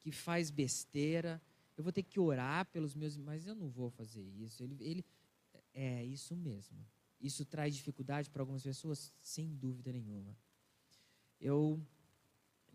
que 0.00 0.10
faz 0.10 0.50
besteira. 0.50 1.40
Eu 1.76 1.84
vou 1.84 1.92
ter 1.92 2.02
que 2.02 2.18
orar 2.18 2.66
pelos 2.66 2.94
meus, 2.94 3.16
mas 3.16 3.46
eu 3.46 3.54
não 3.54 3.68
vou 3.68 3.90
fazer 3.90 4.22
isso. 4.22 4.62
Ele, 4.62 4.76
ele 4.80 5.04
é 5.72 6.04
isso 6.04 6.34
mesmo. 6.34 6.78
Isso 7.20 7.44
traz 7.44 7.74
dificuldade 7.74 8.30
para 8.30 8.42
algumas 8.42 8.62
pessoas, 8.62 9.12
sem 9.20 9.54
dúvida 9.54 9.92
nenhuma. 9.92 10.36
Eu, 11.40 11.80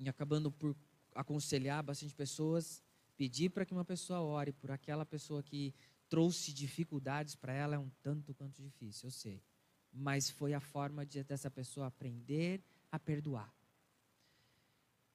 acabando 0.07 0.51
por 0.51 0.75
aconselhar 1.13 1.83
bastante 1.83 2.15
pessoas, 2.15 2.83
pedir 3.17 3.49
para 3.49 3.65
que 3.65 3.73
uma 3.73 3.85
pessoa 3.85 4.21
ore 4.21 4.51
por 4.51 4.71
aquela 4.71 5.05
pessoa 5.05 5.43
que 5.43 5.73
trouxe 6.09 6.51
dificuldades 6.53 7.35
para 7.35 7.53
ela 7.53 7.75
é 7.75 7.79
um 7.79 7.89
tanto 8.01 8.33
quanto 8.33 8.61
difícil, 8.61 9.07
eu 9.07 9.11
sei. 9.11 9.41
Mas 9.91 10.29
foi 10.29 10.53
a 10.53 10.59
forma 10.59 11.05
de, 11.05 11.23
dessa 11.23 11.49
pessoa 11.49 11.87
aprender 11.87 12.63
a 12.91 12.99
perdoar. 12.99 13.53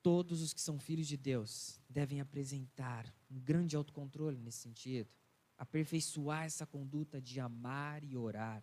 Todos 0.03 0.41
os 0.41 0.53
que 0.53 0.61
são 0.61 0.79
filhos 0.79 1.09
de 1.09 1.17
Deus 1.17 1.81
devem 1.89 2.21
apresentar 2.21 3.13
um 3.31 3.41
grande 3.41 3.75
autocontrole 3.75 4.39
nesse 4.39 4.59
sentido, 4.59 5.11
aperfeiçoar 5.59 6.45
essa 6.45 6.67
conduta 6.67 7.21
de 7.21 7.41
amar 7.41 8.05
e 8.05 8.17
orar, 8.17 8.63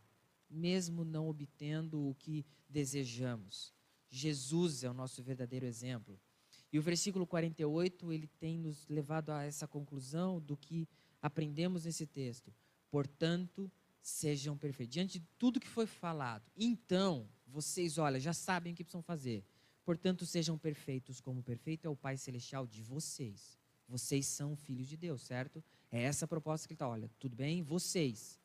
mesmo 0.49 1.03
não 1.03 1.27
obtendo 1.27 2.07
o 2.07 2.15
que 2.15 2.45
desejamos. 2.69 3.73
Jesus 4.09 4.83
é 4.83 4.89
o 4.89 4.93
nosso 4.93 5.23
verdadeiro 5.23 5.65
exemplo. 5.65 6.19
E 6.71 6.79
o 6.79 6.81
versículo 6.81 7.27
48, 7.27 8.11
ele 8.11 8.27
tem 8.27 8.57
nos 8.57 8.87
levado 8.87 9.31
a 9.31 9.43
essa 9.43 9.67
conclusão 9.67 10.39
do 10.39 10.55
que 10.55 10.87
aprendemos 11.21 11.85
nesse 11.85 12.07
texto. 12.07 12.53
Portanto, 12.89 13.71
sejam 14.03 14.57
perfeitos. 14.57 14.93
Diante 14.93 15.17
de 15.17 15.25
tudo 15.39 15.59
que 15.59 15.67
foi 15.67 15.87
falado, 15.87 16.51
então, 16.55 17.27
vocês, 17.47 17.97
olha, 17.97 18.19
já 18.19 18.33
sabem 18.33 18.73
o 18.73 18.75
que 18.75 18.83
precisam 18.83 19.01
fazer. 19.01 19.45
Portanto, 19.85 20.25
sejam 20.25 20.57
perfeitos, 20.57 21.19
como 21.19 21.41
perfeito 21.41 21.85
é 21.85 21.89
o 21.89 21.95
Pai 21.95 22.17
Celestial 22.17 22.67
de 22.67 22.81
vocês. 22.83 23.57
Vocês 23.87 24.27
são 24.27 24.55
filhos 24.55 24.87
de 24.87 24.97
Deus, 24.97 25.23
certo? 25.23 25.63
É 25.89 26.03
essa 26.03 26.25
a 26.25 26.27
proposta 26.27 26.67
que 26.67 26.73
ele 26.73 26.75
está. 26.75 26.87
Olha, 26.87 27.09
tudo 27.17 27.35
bem? 27.35 27.61
Vocês 27.61 28.39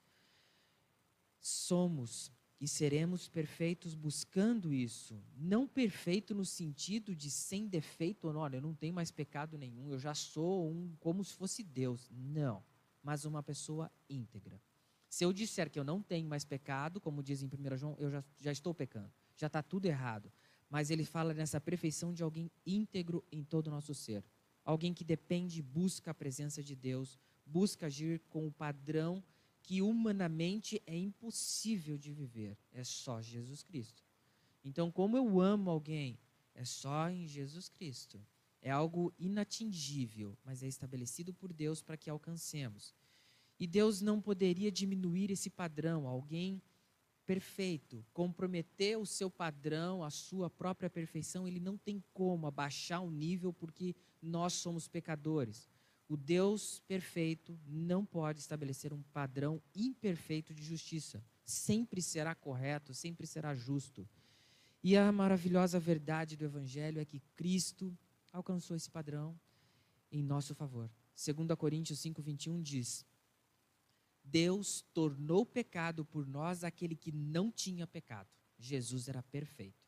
somos 1.40 2.32
e 2.60 2.66
seremos 2.66 3.28
perfeitos 3.28 3.94
buscando 3.94 4.72
isso. 4.72 5.20
Não 5.36 5.66
perfeito 5.66 6.34
no 6.34 6.44
sentido 6.44 7.14
de 7.14 7.30
sem 7.30 7.66
defeito, 7.66 8.26
ou 8.26 8.32
não, 8.32 8.40
olha, 8.40 8.56
eu 8.56 8.62
não 8.62 8.74
tenho 8.74 8.94
mais 8.94 9.10
pecado 9.10 9.56
nenhum, 9.56 9.92
eu 9.92 9.98
já 9.98 10.14
sou 10.14 10.70
um 10.70 10.94
como 10.98 11.24
se 11.24 11.34
fosse 11.34 11.62
Deus. 11.62 12.08
Não, 12.10 12.62
mas 13.02 13.24
uma 13.24 13.42
pessoa 13.42 13.90
íntegra. 14.08 14.60
Se 15.08 15.24
eu 15.24 15.32
disser 15.32 15.70
que 15.70 15.78
eu 15.78 15.84
não 15.84 16.02
tenho 16.02 16.28
mais 16.28 16.44
pecado, 16.44 17.00
como 17.00 17.22
diz 17.22 17.42
em 17.42 17.46
1 17.46 17.76
João, 17.76 17.96
eu 17.98 18.10
já, 18.10 18.24
já 18.38 18.52
estou 18.52 18.74
pecando, 18.74 19.10
já 19.36 19.46
está 19.46 19.62
tudo 19.62 19.86
errado. 19.86 20.30
Mas 20.68 20.90
ele 20.90 21.04
fala 21.04 21.32
nessa 21.32 21.60
perfeição 21.60 22.12
de 22.12 22.22
alguém 22.22 22.50
íntegro 22.66 23.24
em 23.32 23.42
todo 23.42 23.68
o 23.68 23.70
nosso 23.70 23.94
ser. 23.94 24.22
Alguém 24.64 24.92
que 24.92 25.04
depende, 25.04 25.62
busca 25.62 26.10
a 26.10 26.14
presença 26.14 26.62
de 26.62 26.76
Deus, 26.76 27.18
busca 27.46 27.86
agir 27.86 28.20
com 28.28 28.46
o 28.46 28.52
padrão 28.52 29.22
que 29.62 29.80
humanamente 29.80 30.82
é 30.86 30.96
impossível 30.96 31.96
de 31.96 32.12
viver. 32.12 32.56
É 32.72 32.84
só 32.84 33.20
Jesus 33.22 33.62
Cristo. 33.62 34.02
Então, 34.62 34.90
como 34.90 35.16
eu 35.16 35.40
amo 35.40 35.70
alguém, 35.70 36.18
é 36.54 36.64
só 36.64 37.08
em 37.08 37.26
Jesus 37.26 37.68
Cristo. 37.68 38.20
É 38.60 38.70
algo 38.70 39.12
inatingível, 39.18 40.36
mas 40.44 40.62
é 40.62 40.66
estabelecido 40.66 41.32
por 41.32 41.52
Deus 41.52 41.80
para 41.80 41.96
que 41.96 42.10
alcancemos. 42.10 42.94
E 43.58 43.66
Deus 43.66 44.00
não 44.00 44.20
poderia 44.20 44.70
diminuir 44.70 45.30
esse 45.30 45.50
padrão. 45.50 46.06
Alguém 46.06 46.62
perfeito, 47.26 48.02
comprometer 48.12 48.98
o 48.98 49.04
seu 49.04 49.30
padrão, 49.30 50.02
a 50.02 50.08
sua 50.08 50.48
própria 50.48 50.88
perfeição, 50.88 51.46
ele 51.46 51.60
não 51.60 51.76
tem 51.76 52.02
como 52.14 52.46
abaixar 52.46 53.02
o 53.02 53.10
nível 53.10 53.52
porque 53.52 53.94
nós 54.22 54.54
somos 54.54 54.88
pecadores. 54.88 55.68
O 56.08 56.16
Deus 56.16 56.80
perfeito 56.88 57.58
não 57.66 58.02
pode 58.02 58.40
estabelecer 58.40 58.94
um 58.94 59.02
padrão 59.12 59.60
imperfeito 59.76 60.54
de 60.54 60.64
justiça. 60.64 61.22
Sempre 61.44 62.00
será 62.00 62.34
correto, 62.34 62.94
sempre 62.94 63.26
será 63.26 63.54
justo. 63.54 64.08
E 64.82 64.96
a 64.96 65.12
maravilhosa 65.12 65.78
verdade 65.78 66.34
do 66.34 66.46
Evangelho 66.46 66.98
é 66.98 67.04
que 67.04 67.20
Cristo 67.36 67.94
alcançou 68.32 68.74
esse 68.74 68.90
padrão 68.90 69.38
em 70.10 70.22
nosso 70.22 70.54
favor. 70.54 70.90
2 71.14 71.58
Coríntios 71.58 71.98
5, 71.98 72.22
21 72.22 72.62
diz: 72.62 73.04
Deus 74.30 74.84
tornou 74.92 75.44
pecado 75.44 76.04
por 76.04 76.26
nós 76.26 76.64
aquele 76.64 76.94
que 76.94 77.12
não 77.12 77.50
tinha 77.50 77.86
pecado. 77.86 78.28
Jesus 78.58 79.08
era 79.08 79.22
perfeito. 79.22 79.86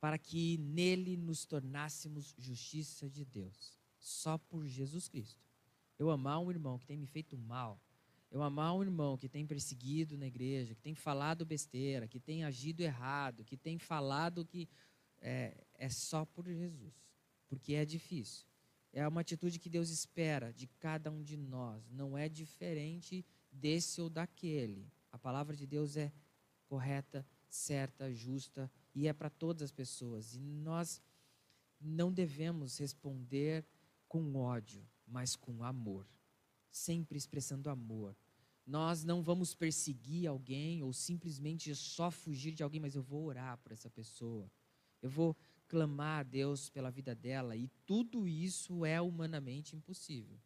Para 0.00 0.18
que 0.18 0.58
nele 0.58 1.16
nos 1.16 1.44
tornássemos 1.44 2.34
justiça 2.38 3.08
de 3.08 3.24
Deus 3.24 3.76
só 3.98 4.38
por 4.38 4.66
Jesus 4.66 5.08
Cristo. 5.08 5.40
Eu 5.98 6.10
amar 6.10 6.38
um 6.40 6.50
irmão 6.50 6.78
que 6.78 6.86
tem 6.86 6.96
me 6.96 7.06
feito 7.06 7.36
mal, 7.36 7.80
eu 8.30 8.42
amar 8.42 8.74
um 8.74 8.82
irmão 8.82 9.16
que 9.16 9.28
tem 9.28 9.46
perseguido 9.46 10.16
na 10.16 10.26
igreja, 10.26 10.74
que 10.74 10.82
tem 10.82 10.94
falado 10.94 11.46
besteira, 11.46 12.06
que 12.06 12.20
tem 12.20 12.44
agido 12.44 12.80
errado, 12.80 13.44
que 13.44 13.56
tem 13.56 13.78
falado 13.78 14.44
que 14.44 14.68
é, 15.18 15.64
é 15.74 15.88
só 15.88 16.24
por 16.24 16.46
Jesus, 16.46 16.94
porque 17.48 17.74
é 17.74 17.84
difícil. 17.84 18.46
É 18.96 19.06
uma 19.06 19.20
atitude 19.20 19.58
que 19.58 19.68
Deus 19.68 19.90
espera 19.90 20.54
de 20.54 20.66
cada 20.66 21.10
um 21.10 21.22
de 21.22 21.36
nós, 21.36 21.86
não 21.90 22.16
é 22.16 22.30
diferente 22.30 23.26
desse 23.52 24.00
ou 24.00 24.08
daquele. 24.08 24.90
A 25.12 25.18
palavra 25.18 25.54
de 25.54 25.66
Deus 25.66 25.98
é 25.98 26.10
correta, 26.66 27.26
certa, 27.46 28.10
justa 28.10 28.72
e 28.94 29.06
é 29.06 29.12
para 29.12 29.28
todas 29.28 29.64
as 29.64 29.70
pessoas. 29.70 30.34
E 30.34 30.40
nós 30.40 31.02
não 31.78 32.10
devemos 32.10 32.78
responder 32.78 33.66
com 34.08 34.34
ódio, 34.34 34.82
mas 35.06 35.36
com 35.36 35.62
amor. 35.62 36.08
Sempre 36.70 37.18
expressando 37.18 37.68
amor. 37.68 38.16
Nós 38.66 39.04
não 39.04 39.22
vamos 39.22 39.54
perseguir 39.54 40.26
alguém 40.26 40.82
ou 40.82 40.90
simplesmente 40.94 41.74
só 41.74 42.10
fugir 42.10 42.54
de 42.54 42.62
alguém, 42.62 42.80
mas 42.80 42.94
eu 42.94 43.02
vou 43.02 43.26
orar 43.26 43.58
por 43.58 43.72
essa 43.72 43.90
pessoa. 43.90 44.50
Eu 45.02 45.10
vou 45.10 45.36
clamar 45.68 46.20
a 46.20 46.22
Deus 46.22 46.70
pela 46.70 46.90
vida 46.90 47.14
dela 47.14 47.56
e 47.56 47.68
tudo 47.84 48.26
isso 48.26 48.84
é 48.84 49.00
humanamente 49.00 49.76
impossível. 49.76 50.38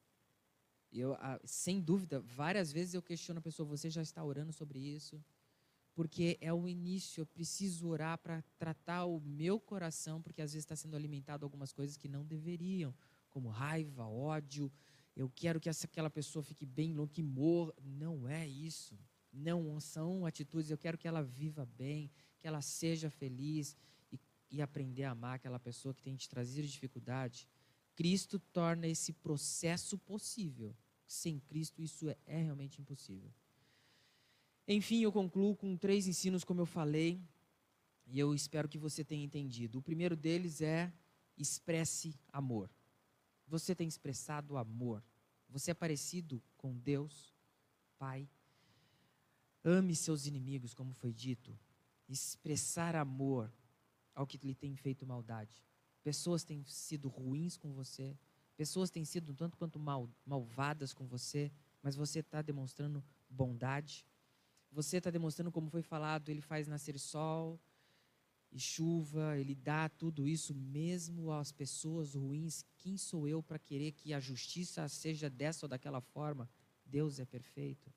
Eu, 0.92 1.16
sem 1.44 1.80
dúvida, 1.80 2.20
várias 2.20 2.72
vezes 2.72 2.94
eu 2.94 3.02
questiono 3.02 3.38
a 3.38 3.42
pessoa: 3.42 3.68
você 3.68 3.88
já 3.88 4.02
está 4.02 4.24
orando 4.24 4.52
sobre 4.52 4.78
isso? 4.78 5.22
Porque 5.94 6.38
é 6.40 6.52
o 6.52 6.66
início, 6.66 7.20
eu 7.20 7.26
preciso 7.26 7.88
orar 7.88 8.18
para 8.18 8.42
tratar 8.58 9.04
o 9.04 9.20
meu 9.20 9.60
coração, 9.60 10.20
porque 10.22 10.40
às 10.40 10.52
vezes 10.52 10.64
está 10.64 10.74
sendo 10.74 10.96
alimentado 10.96 11.44
algumas 11.44 11.72
coisas 11.72 11.96
que 11.96 12.08
não 12.08 12.24
deveriam, 12.24 12.94
como 13.28 13.48
raiva, 13.48 14.06
ódio. 14.06 14.72
Eu 15.14 15.28
quero 15.28 15.60
que 15.60 15.68
essa, 15.68 15.86
aquela 15.86 16.08
pessoa 16.08 16.42
fique 16.42 16.64
bem 16.64 16.94
longe, 16.94 17.12
que 17.12 17.22
morra. 17.22 17.72
Não 17.82 18.28
é 18.28 18.48
isso. 18.48 18.98
Não 19.32 19.78
são 19.80 20.24
atitudes. 20.24 20.70
Eu 20.70 20.78
quero 20.78 20.96
que 20.96 21.06
ela 21.06 21.22
viva 21.22 21.66
bem, 21.76 22.10
que 22.38 22.46
ela 22.46 22.62
seja 22.62 23.10
feliz 23.10 23.76
e, 24.50 24.60
aprender 24.60 25.04
a 25.04 25.12
amar 25.12 25.36
aquela 25.36 25.58
pessoa 25.58 25.94
que 25.94 26.02
tem 26.02 26.16
te 26.16 26.28
trazido 26.28 26.66
dificuldade. 26.66 27.48
Cristo 27.94 28.38
torna 28.38 28.86
esse 28.86 29.12
processo 29.12 29.96
possível. 29.98 30.74
Sem 31.06 31.38
Cristo, 31.40 31.82
isso 31.82 32.08
é, 32.08 32.16
é 32.26 32.42
realmente 32.42 32.80
impossível. 32.80 33.30
Enfim, 34.66 35.02
eu 35.02 35.12
concluo 35.12 35.56
com 35.56 35.76
três 35.76 36.06
ensinos, 36.06 36.44
como 36.44 36.60
eu 36.60 36.66
falei, 36.66 37.20
e 38.06 38.18
eu 38.18 38.34
espero 38.34 38.68
que 38.68 38.78
você 38.78 39.04
tenha 39.04 39.24
entendido. 39.24 39.78
O 39.78 39.82
primeiro 39.82 40.16
deles 40.16 40.60
é 40.60 40.92
expresse 41.36 42.14
amor. 42.32 42.70
Você 43.48 43.74
tem 43.74 43.88
expressado 43.88 44.56
amor. 44.56 45.02
Você 45.48 45.72
é 45.72 45.74
parecido 45.74 46.42
com 46.56 46.76
Deus, 46.76 47.34
Pai. 47.98 48.28
Ame 49.64 49.94
seus 49.94 50.26
inimigos, 50.26 50.72
como 50.72 50.92
foi 50.94 51.12
dito. 51.12 51.58
Expressar 52.08 52.94
amor 52.94 53.52
ao 54.14 54.26
que 54.26 54.38
lhe 54.46 54.54
tem 54.54 54.76
feito 54.76 55.06
maldade. 55.06 55.62
Pessoas 56.02 56.44
têm 56.44 56.64
sido 56.64 57.08
ruins 57.08 57.56
com 57.56 57.72
você. 57.72 58.16
Pessoas 58.56 58.90
têm 58.90 59.04
sido 59.04 59.34
tanto 59.34 59.56
quanto 59.56 59.78
mal, 59.78 60.08
malvadas 60.24 60.92
com 60.92 61.06
você. 61.06 61.50
Mas 61.82 61.96
você 61.96 62.20
está 62.20 62.42
demonstrando 62.42 63.02
bondade. 63.28 64.06
Você 64.72 64.98
está 64.98 65.10
demonstrando, 65.10 65.50
como 65.50 65.68
foi 65.68 65.82
falado, 65.82 66.28
ele 66.28 66.40
faz 66.40 66.68
nascer 66.68 66.98
sol, 66.98 67.58
e 68.52 68.58
chuva, 68.58 69.38
ele 69.38 69.54
dá 69.54 69.88
tudo 69.88 70.26
isso 70.26 70.54
mesmo 70.54 71.30
às 71.30 71.52
pessoas 71.52 72.14
ruins. 72.14 72.64
Quem 72.78 72.96
sou 72.96 73.28
eu 73.28 73.42
para 73.42 73.58
querer 73.58 73.92
que 73.92 74.12
a 74.12 74.20
justiça 74.20 74.88
seja 74.88 75.30
dessa 75.30 75.66
ou 75.66 75.68
daquela 75.68 76.00
forma? 76.00 76.48
Deus 76.84 77.20
é 77.20 77.24
perfeito. 77.24 77.92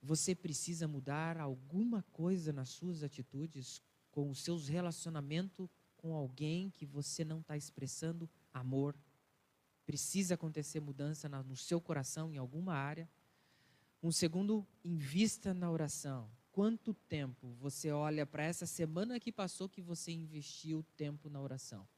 Você 0.00 0.34
precisa 0.34 0.86
mudar 0.86 1.38
alguma 1.38 2.02
coisa 2.12 2.52
nas 2.52 2.68
suas 2.70 3.02
atitudes, 3.02 3.82
com 4.12 4.30
os 4.30 4.38
seus 4.40 4.68
relacionamentos 4.68 5.68
com 5.96 6.14
alguém 6.14 6.70
que 6.70 6.84
você 6.84 7.24
não 7.24 7.40
está 7.40 7.56
expressando 7.56 8.28
amor. 8.52 8.94
precisa 9.84 10.34
acontecer 10.34 10.78
mudança 10.78 11.28
no 11.28 11.56
seu 11.56 11.80
coração 11.80 12.32
em 12.32 12.38
alguma 12.38 12.74
área. 12.74 13.08
Um 14.00 14.12
segundo, 14.12 14.66
invista 14.84 15.52
na 15.52 15.70
oração. 15.70 16.30
Quanto 16.52 16.94
tempo 16.94 17.52
você 17.58 17.90
olha 17.90 18.24
para 18.24 18.44
essa 18.44 18.66
semana 18.66 19.18
que 19.18 19.32
passou 19.32 19.68
que 19.68 19.80
você 19.80 20.12
investiu 20.12 20.84
tempo 20.96 21.28
na 21.28 21.40
oração? 21.40 21.88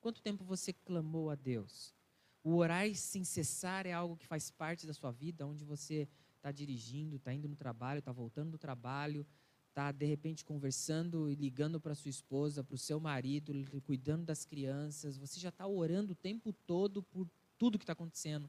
Quanto 0.00 0.22
tempo 0.22 0.44
você 0.44 0.72
clamou 0.72 1.30
a 1.30 1.34
Deus? 1.34 1.94
O 2.42 2.56
orar 2.56 2.94
sem 2.94 3.24
cessar 3.24 3.86
é 3.86 3.92
algo 3.92 4.16
que 4.16 4.26
faz 4.26 4.50
parte 4.50 4.86
da 4.86 4.92
sua 4.92 5.10
vida, 5.10 5.46
onde 5.46 5.64
você 5.64 6.08
está 6.36 6.52
dirigindo, 6.52 7.16
está 7.16 7.32
indo 7.32 7.48
no 7.48 7.56
trabalho, 7.56 8.00
está 8.00 8.12
voltando 8.12 8.50
do 8.50 8.58
trabalho, 8.58 9.26
está 9.74 9.90
de 9.90 10.06
repente 10.06 10.44
conversando 10.44 11.28
e 11.28 11.34
ligando 11.34 11.80
para 11.80 11.96
sua 11.96 12.08
esposa, 12.08 12.62
para 12.62 12.76
o 12.76 12.78
seu 12.78 13.00
marido, 13.00 13.52
cuidando 13.82 14.24
das 14.24 14.44
crianças. 14.44 15.18
Você 15.18 15.40
já 15.40 15.48
está 15.48 15.66
orando 15.66 16.12
o 16.12 16.14
tempo 16.14 16.52
todo 16.52 17.02
por 17.02 17.28
tudo 17.58 17.76
que 17.76 17.82
está 17.82 17.92
acontecendo. 17.92 18.48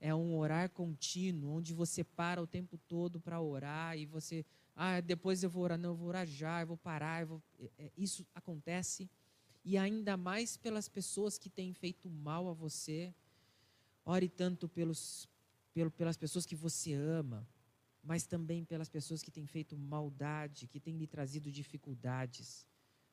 É 0.00 0.14
um 0.14 0.38
orar 0.38 0.70
contínuo, 0.70 1.56
onde 1.56 1.74
você 1.74 2.04
para 2.04 2.40
o 2.40 2.46
tempo 2.46 2.78
todo 2.78 3.20
para 3.20 3.40
orar 3.40 3.98
e 3.98 4.06
você, 4.06 4.46
ah, 4.76 5.00
depois 5.00 5.42
eu 5.42 5.50
vou 5.50 5.64
orar, 5.64 5.76
não, 5.76 5.90
eu 5.90 5.96
vou 5.96 6.08
orar 6.08 6.24
já, 6.24 6.60
eu 6.60 6.68
vou 6.68 6.76
parar. 6.76 7.22
Eu 7.22 7.26
vou... 7.26 7.42
É, 7.76 7.90
isso 7.96 8.24
acontece 8.32 9.10
e 9.64 9.76
ainda 9.76 10.16
mais 10.16 10.56
pelas 10.56 10.88
pessoas 10.88 11.36
que 11.36 11.50
têm 11.50 11.74
feito 11.74 12.08
mal 12.08 12.48
a 12.48 12.52
você. 12.52 13.12
Ore 14.04 14.28
tanto 14.28 14.68
pelos, 14.68 15.28
pelo, 15.74 15.90
pelas 15.90 16.16
pessoas 16.16 16.46
que 16.46 16.54
você 16.54 16.94
ama, 16.94 17.46
mas 18.02 18.24
também 18.24 18.64
pelas 18.64 18.88
pessoas 18.88 19.22
que 19.22 19.30
têm 19.30 19.46
feito 19.46 19.76
maldade, 19.76 20.66
que 20.66 20.80
têm 20.80 20.96
lhe 20.96 21.06
trazido 21.06 21.50
dificuldades. 21.50 22.66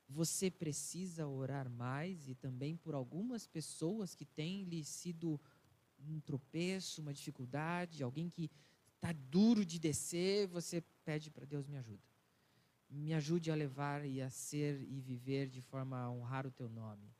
Você 0.09 0.49
precisa 0.49 1.27
orar 1.27 1.69
mais 1.69 2.29
e 2.29 2.35
também 2.35 2.77
por 2.77 2.95
algumas 2.95 3.45
pessoas 3.45 4.15
que 4.15 4.25
têm 4.25 4.63
lhe 4.63 4.83
sido 4.83 5.39
um 5.99 6.19
tropeço, 6.19 7.01
uma 7.01 7.13
dificuldade, 7.13 8.03
alguém 8.03 8.29
que 8.29 8.49
está 8.95 9.11
duro 9.11 9.65
de 9.65 9.79
descer, 9.79 10.47
você 10.47 10.81
pede 11.03 11.29
para 11.29 11.45
Deus 11.45 11.67
me 11.67 11.77
ajuda. 11.77 12.03
Me 12.89 13.13
ajude 13.13 13.51
a 13.51 13.55
levar 13.55 14.05
e 14.05 14.21
a 14.21 14.29
ser 14.29 14.81
e 14.81 15.01
viver 15.01 15.49
de 15.49 15.61
forma 15.61 15.99
a 15.99 16.09
honrar 16.09 16.47
o 16.47 16.51
teu 16.51 16.69
nome. 16.69 17.13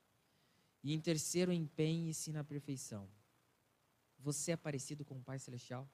E 0.81 0.93
em 0.93 1.01
terceiro, 1.01 1.51
empenhe-se 1.51 2.31
na 2.31 2.43
perfeição. 2.43 3.09
Você 4.19 4.51
é 4.53 4.57
parecido 4.57 5.03
com 5.03 5.17
o 5.17 5.23
Pai 5.23 5.37
Celestial? 5.37 5.89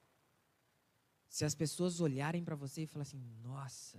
Se 1.34 1.44
as 1.44 1.52
pessoas 1.52 2.00
olharem 2.00 2.44
para 2.44 2.54
você 2.54 2.82
e 2.82 2.86
falarem 2.86 3.08
assim, 3.08 3.24
nossa, 3.42 3.98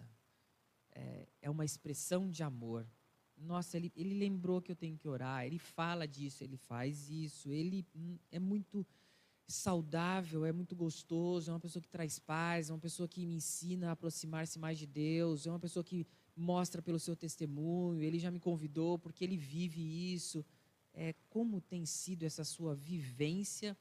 é, 0.93 1.27
é, 1.41 1.49
uma 1.49 1.65
expressão 1.65 2.29
de 2.29 2.41
amor. 2.41 2.87
Nossa, 3.35 3.75
ele, 3.75 3.91
ele 3.93 4.13
lembrou 4.13 4.61
que 4.61 4.71
eu 4.71 4.75
tenho 4.75 4.97
que 4.97 5.05
orar, 5.05 5.45
ele 5.45 5.59
fala 5.59 6.07
disso, 6.07 6.45
ele 6.45 6.55
faz 6.55 7.09
isso, 7.09 7.51
ele 7.51 7.85
hum, 7.93 8.17
é 8.31 8.39
muito 8.39 8.87
saudável, 9.49 10.45
é 10.45 10.53
muito 10.53 10.77
gostoso, 10.77 11.51
é 11.51 11.53
uma 11.53 11.59
pessoa 11.59 11.83
que 11.83 11.89
traz 11.89 12.19
paz, 12.19 12.69
é 12.69 12.73
uma 12.73 12.79
pessoa 12.79 13.05
que 13.05 13.25
me 13.25 13.35
ensina 13.35 13.89
a 13.89 13.91
aproximar-se 13.91 14.57
mais 14.57 14.77
de 14.79 14.87
Deus, 14.87 15.45
é 15.45 15.49
uma 15.49 15.59
pessoa 15.59 15.83
que 15.83 16.07
mostra 16.33 16.81
pelo 16.81 16.97
seu 16.97 17.17
testemunho, 17.17 18.01
ele 18.01 18.17
já 18.17 18.31
me 18.31 18.39
convidou 18.39 18.97
porque 18.97 19.25
ele 19.25 19.35
vive 19.35 19.81
isso. 20.13 20.45
É, 20.93 21.13
como 21.27 21.59
tem 21.59 21.85
sido 21.85 22.23
essa 22.23 22.45
sua 22.45 22.73
vivência 22.73 23.77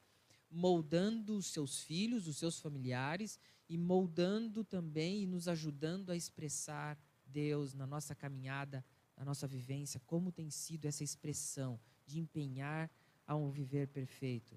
moldando 0.55 1.37
os 1.37 1.47
seus 1.47 1.81
filhos, 1.81 2.29
os 2.29 2.37
seus 2.37 2.61
familiares 2.61 3.41
e 3.69 3.77
moldando 3.77 4.63
também 4.63 5.23
e 5.23 5.27
nos 5.27 5.49
ajudando 5.49 6.11
a 6.11 6.17
expressar 6.17 6.97
Deus 7.27 7.75
na 7.75 7.87
nossa 7.87 8.15
caminhada, 8.15 8.85
na 9.17 9.25
nossa 9.25 9.49
vivência, 9.49 10.01
como 10.07 10.31
tem 10.31 10.51
sido 10.51 10.87
essa 10.87 11.03
expressão 11.03 11.81
de 12.07 12.21
empenhar 12.21 12.89
a 13.27 13.35
um 13.35 13.51
viver 13.51 13.89
perfeito. 13.89 14.57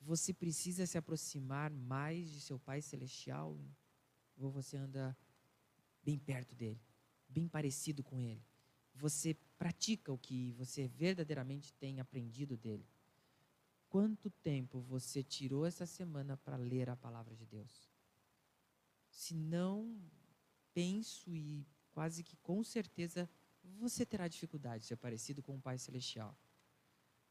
Você 0.00 0.34
precisa 0.34 0.84
se 0.86 0.98
aproximar 0.98 1.70
mais 1.70 2.28
de 2.28 2.40
seu 2.40 2.58
Pai 2.58 2.82
Celestial 2.82 3.56
ou 4.36 4.50
você 4.50 4.76
anda 4.76 5.16
bem 6.02 6.18
perto 6.18 6.56
dele, 6.56 6.80
bem 7.28 7.46
parecido 7.46 8.02
com 8.02 8.18
ele? 8.18 8.44
Você 8.94 9.36
pratica 9.56 10.12
o 10.12 10.18
que 10.18 10.50
você 10.52 10.88
verdadeiramente 10.88 11.72
tem 11.74 12.00
aprendido 12.00 12.56
dele? 12.56 12.84
Quanto 13.92 14.30
tempo 14.30 14.80
você 14.80 15.22
tirou 15.22 15.66
essa 15.66 15.84
semana 15.84 16.34
para 16.34 16.56
ler 16.56 16.88
a 16.88 16.96
palavra 16.96 17.36
de 17.36 17.44
Deus? 17.44 17.90
Se 19.10 19.34
não, 19.34 20.00
penso 20.72 21.36
e 21.36 21.66
quase 21.90 22.24
que 22.24 22.34
com 22.36 22.64
certeza 22.64 23.28
você 23.62 24.06
terá 24.06 24.26
dificuldade 24.28 24.80
de 24.80 24.86
ser 24.86 24.96
parecido 24.96 25.42
com 25.42 25.56
o 25.56 25.60
Pai 25.60 25.76
Celestial. 25.76 26.34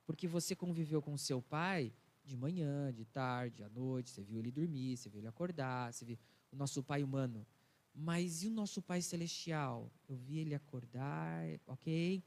Porque 0.05 0.27
você 0.27 0.55
conviveu 0.55 1.01
com 1.01 1.17
seu 1.17 1.41
pai 1.41 1.91
de 2.23 2.37
manhã, 2.37 2.93
de 2.93 3.05
tarde, 3.05 3.63
à 3.63 3.69
noite, 3.69 4.11
você 4.11 4.21
viu 4.21 4.37
ele 4.37 4.51
dormir, 4.51 4.97
você 4.97 5.09
viu 5.09 5.19
ele 5.19 5.27
acordar, 5.27 5.91
você 5.91 6.05
viu 6.05 6.19
o 6.51 6.55
nosso 6.55 6.83
pai 6.83 7.01
humano. 7.01 7.43
Mas 7.91 8.43
e 8.43 8.47
o 8.49 8.51
nosso 8.51 8.83
Pai 8.83 9.01
Celestial? 9.01 9.91
Eu 10.07 10.15
vi 10.15 10.37
ele 10.37 10.53
acordar, 10.53 11.43
ok? 11.65 12.23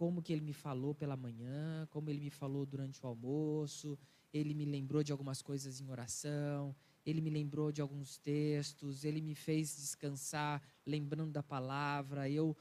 Como 0.00 0.22
que 0.22 0.32
ele 0.32 0.40
me 0.40 0.54
falou 0.54 0.94
pela 0.94 1.14
manhã, 1.14 1.86
como 1.90 2.08
ele 2.08 2.20
me 2.20 2.30
falou 2.30 2.64
durante 2.64 3.04
o 3.04 3.06
almoço, 3.06 3.98
ele 4.32 4.54
me 4.54 4.64
lembrou 4.64 5.02
de 5.02 5.12
algumas 5.12 5.42
coisas 5.42 5.78
em 5.78 5.90
oração, 5.90 6.74
ele 7.04 7.20
me 7.20 7.28
lembrou 7.28 7.70
de 7.70 7.82
alguns 7.82 8.16
textos, 8.16 9.04
ele 9.04 9.20
me 9.20 9.34
fez 9.34 9.76
descansar 9.76 10.62
lembrando 10.86 11.30
da 11.30 11.42
palavra, 11.42 12.30
eu 12.30 12.56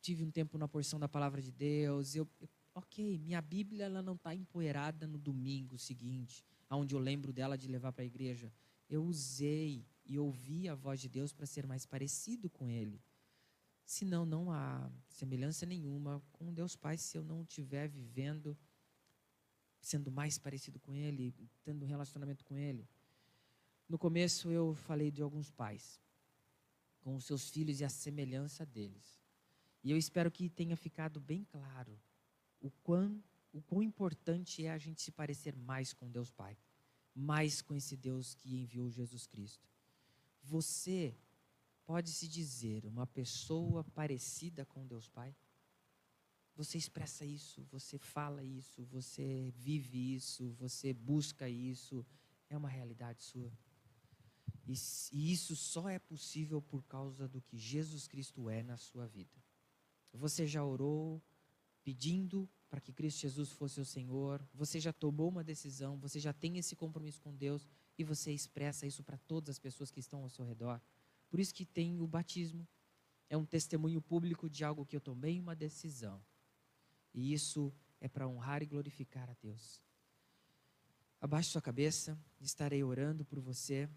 tive 0.00 0.24
um 0.24 0.32
tempo 0.32 0.58
na 0.58 0.66
porção 0.66 0.98
da 0.98 1.08
palavra 1.08 1.40
de 1.40 1.52
Deus, 1.52 2.16
eu, 2.16 2.28
eu 2.40 2.48
ok, 2.74 3.18
minha 3.18 3.40
Bíblia 3.40 3.84
ela 3.84 4.02
não 4.02 4.14
está 4.14 4.34
empoeirada 4.34 5.06
no 5.06 5.16
domingo 5.16 5.78
seguinte, 5.78 6.44
aonde 6.68 6.96
eu 6.96 6.98
lembro 6.98 7.32
dela 7.32 7.56
de 7.56 7.68
levar 7.68 7.92
para 7.92 8.02
a 8.02 8.06
igreja. 8.06 8.52
Eu 8.88 9.04
usei 9.04 9.86
e 10.04 10.18
ouvi 10.18 10.68
a 10.68 10.74
voz 10.74 11.00
de 11.00 11.08
Deus 11.08 11.32
para 11.32 11.46
ser 11.46 11.68
mais 11.68 11.86
parecido 11.86 12.50
com 12.50 12.68
Ele 12.68 13.00
senão 13.90 14.24
não 14.24 14.52
há 14.52 14.88
semelhança 15.08 15.66
nenhuma 15.66 16.22
com 16.30 16.54
Deus 16.54 16.76
Pai 16.76 16.96
se 16.96 17.18
eu 17.18 17.24
não 17.24 17.42
estiver 17.42 17.88
vivendo, 17.88 18.56
sendo 19.80 20.12
mais 20.12 20.38
parecido 20.38 20.78
com 20.78 20.94
Ele, 20.94 21.34
tendo 21.64 21.84
um 21.84 21.88
relacionamento 21.88 22.44
com 22.44 22.56
Ele. 22.56 22.88
No 23.88 23.98
começo 23.98 24.48
eu 24.48 24.76
falei 24.76 25.10
de 25.10 25.20
alguns 25.20 25.50
pais, 25.50 26.00
com 27.00 27.16
os 27.16 27.24
seus 27.24 27.50
filhos 27.50 27.80
e 27.80 27.84
a 27.84 27.88
semelhança 27.88 28.64
deles. 28.64 29.20
E 29.82 29.90
eu 29.90 29.98
espero 29.98 30.30
que 30.30 30.48
tenha 30.48 30.76
ficado 30.76 31.18
bem 31.20 31.42
claro 31.42 31.98
o 32.60 32.70
quão, 32.84 33.20
o 33.52 33.60
quão 33.60 33.82
importante 33.82 34.64
é 34.64 34.70
a 34.70 34.78
gente 34.78 35.02
se 35.02 35.10
parecer 35.10 35.56
mais 35.56 35.92
com 35.92 36.08
Deus 36.08 36.30
Pai, 36.30 36.56
mais 37.12 37.60
com 37.60 37.74
esse 37.74 37.96
Deus 37.96 38.34
que 38.34 38.54
enviou 38.54 38.88
Jesus 38.88 39.26
Cristo. 39.26 39.68
Você 40.44 41.12
pode-se 41.90 42.28
dizer 42.28 42.86
uma 42.86 43.04
pessoa 43.04 43.82
parecida 43.82 44.64
com 44.64 44.86
Deus 44.86 45.08
Pai? 45.08 45.34
Você 46.54 46.78
expressa 46.78 47.24
isso, 47.24 47.66
você 47.68 47.98
fala 47.98 48.44
isso, 48.44 48.84
você 48.84 49.52
vive 49.56 50.14
isso, 50.14 50.52
você 50.52 50.92
busca 50.92 51.48
isso, 51.48 52.06
é 52.48 52.56
uma 52.56 52.68
realidade 52.68 53.24
sua. 53.24 53.52
E, 54.68 54.74
e 55.10 55.32
isso 55.32 55.56
só 55.56 55.88
é 55.88 55.98
possível 55.98 56.62
por 56.62 56.84
causa 56.84 57.26
do 57.26 57.42
que 57.42 57.58
Jesus 57.58 58.06
Cristo 58.06 58.48
é 58.48 58.62
na 58.62 58.76
sua 58.76 59.08
vida. 59.08 59.42
Você 60.12 60.46
já 60.46 60.64
orou 60.64 61.20
pedindo 61.82 62.48
para 62.68 62.80
que 62.80 62.92
Cristo 62.92 63.22
Jesus 63.22 63.50
fosse 63.50 63.80
o 63.80 63.84
Senhor, 63.84 64.40
você 64.54 64.78
já 64.78 64.92
tomou 64.92 65.28
uma 65.28 65.42
decisão, 65.42 65.98
você 65.98 66.20
já 66.20 66.32
tem 66.32 66.56
esse 66.56 66.76
compromisso 66.76 67.20
com 67.20 67.34
Deus 67.34 67.66
e 67.98 68.04
você 68.04 68.30
expressa 68.30 68.86
isso 68.86 69.02
para 69.02 69.18
todas 69.18 69.50
as 69.50 69.58
pessoas 69.58 69.90
que 69.90 69.98
estão 69.98 70.22
ao 70.22 70.28
seu 70.28 70.44
redor. 70.44 70.80
Por 71.30 71.38
isso 71.38 71.54
que 71.54 71.64
tem 71.64 72.00
o 72.00 72.06
batismo. 72.06 72.66
É 73.28 73.36
um 73.36 73.46
testemunho 73.46 74.02
público 74.02 74.50
de 74.50 74.64
algo 74.64 74.84
que 74.84 74.96
eu 74.96 75.00
tomei 75.00 75.38
uma 75.38 75.54
decisão. 75.54 76.20
E 77.14 77.32
isso 77.32 77.72
é 78.00 78.08
para 78.08 78.26
honrar 78.26 78.62
e 78.62 78.66
glorificar 78.66 79.30
a 79.30 79.34
Deus. 79.40 79.80
Abaixe 81.20 81.50
sua 81.50 81.62
cabeça, 81.62 82.18
estarei 82.40 82.82
orando 82.82 83.24
por 83.24 83.38
você. 83.38 83.88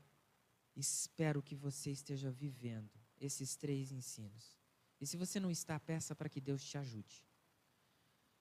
Espero 0.75 1.41
que 1.41 1.55
você 1.55 1.91
esteja 1.91 2.29
vivendo 2.31 2.91
esses 3.19 3.55
três 3.55 3.91
ensinos. 3.91 4.55
E 5.01 5.07
se 5.07 5.17
você 5.17 5.39
não 5.39 5.49
está, 5.49 5.79
peça 5.79 6.15
para 6.15 6.29
que 6.29 6.39
Deus 6.39 6.63
te 6.63 6.77
ajude. 6.77 7.25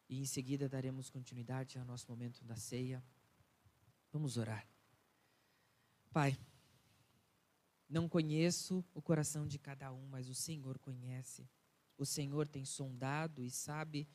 E 0.09 0.21
em 0.21 0.27
seguida 0.27 0.69
daremos 0.69 1.09
continuidade 1.09 1.79
ao 1.79 1.85
nosso 1.85 2.11
momento 2.11 2.45
da 2.45 2.57
ceia. 2.57 3.03
Vamos 4.13 4.37
orar. 4.37 4.67
Pai, 6.13 6.39
não 7.93 8.09
conheço 8.09 8.83
o 8.95 9.03
coração 9.03 9.47
de 9.47 9.59
cada 9.59 9.93
um, 9.93 10.07
mas 10.07 10.27
o 10.27 10.35
Senhor 10.35 10.79
conhece. 10.79 11.47
O 11.99 12.07
Senhor 12.07 12.49
tem 12.49 12.65
sondado 12.65 13.45
e 13.45 13.51
sabe 13.51 14.09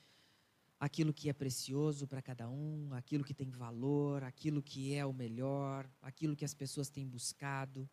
aquilo 0.80 1.14
que 1.14 1.30
é 1.30 1.34
precioso 1.34 2.08
para 2.08 2.20
cada 2.20 2.50
um, 2.50 2.92
aquilo 2.96 3.24
que 3.24 3.36
tem 3.36 3.52
valor, 3.52 4.24
aquilo 4.24 4.64
que 4.64 4.96
é 4.96 5.06
o 5.06 5.14
melhor, 5.14 5.88
aquilo 6.02 6.36
que 6.36 6.44
as 6.44 6.56
pessoas 6.56 6.90
têm 6.90 7.08
buscado. 7.08 7.88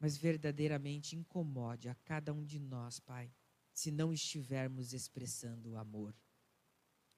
Mas 0.00 0.16
verdadeiramente 0.16 1.14
incomode 1.14 1.88
a 1.88 1.94
cada 1.94 2.32
um 2.32 2.44
de 2.44 2.58
nós, 2.58 2.98
Pai, 2.98 3.32
se 3.72 3.92
não 3.92 4.12
estivermos 4.12 4.92
expressando 4.92 5.70
o 5.70 5.76
amor. 5.76 6.12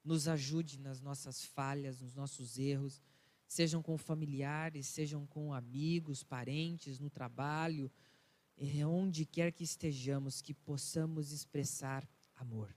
Nos 0.03 0.27
ajude 0.27 0.79
nas 0.79 1.01
nossas 1.01 1.43
falhas, 1.43 1.99
nos 1.99 2.13
nossos 2.13 2.59
erros, 2.59 3.01
sejam 3.47 3.81
com 3.81 3.97
familiares, 3.97 4.87
sejam 4.87 5.25
com 5.25 5.53
amigos, 5.53 6.23
parentes, 6.23 6.99
no 6.99 7.09
trabalho, 7.09 7.91
eh, 8.57 8.85
onde 8.85 9.25
quer 9.25 9.51
que 9.51 9.63
estejamos, 9.63 10.41
que 10.41 10.53
possamos 10.53 11.31
expressar 11.31 12.07
amor. 12.35 12.75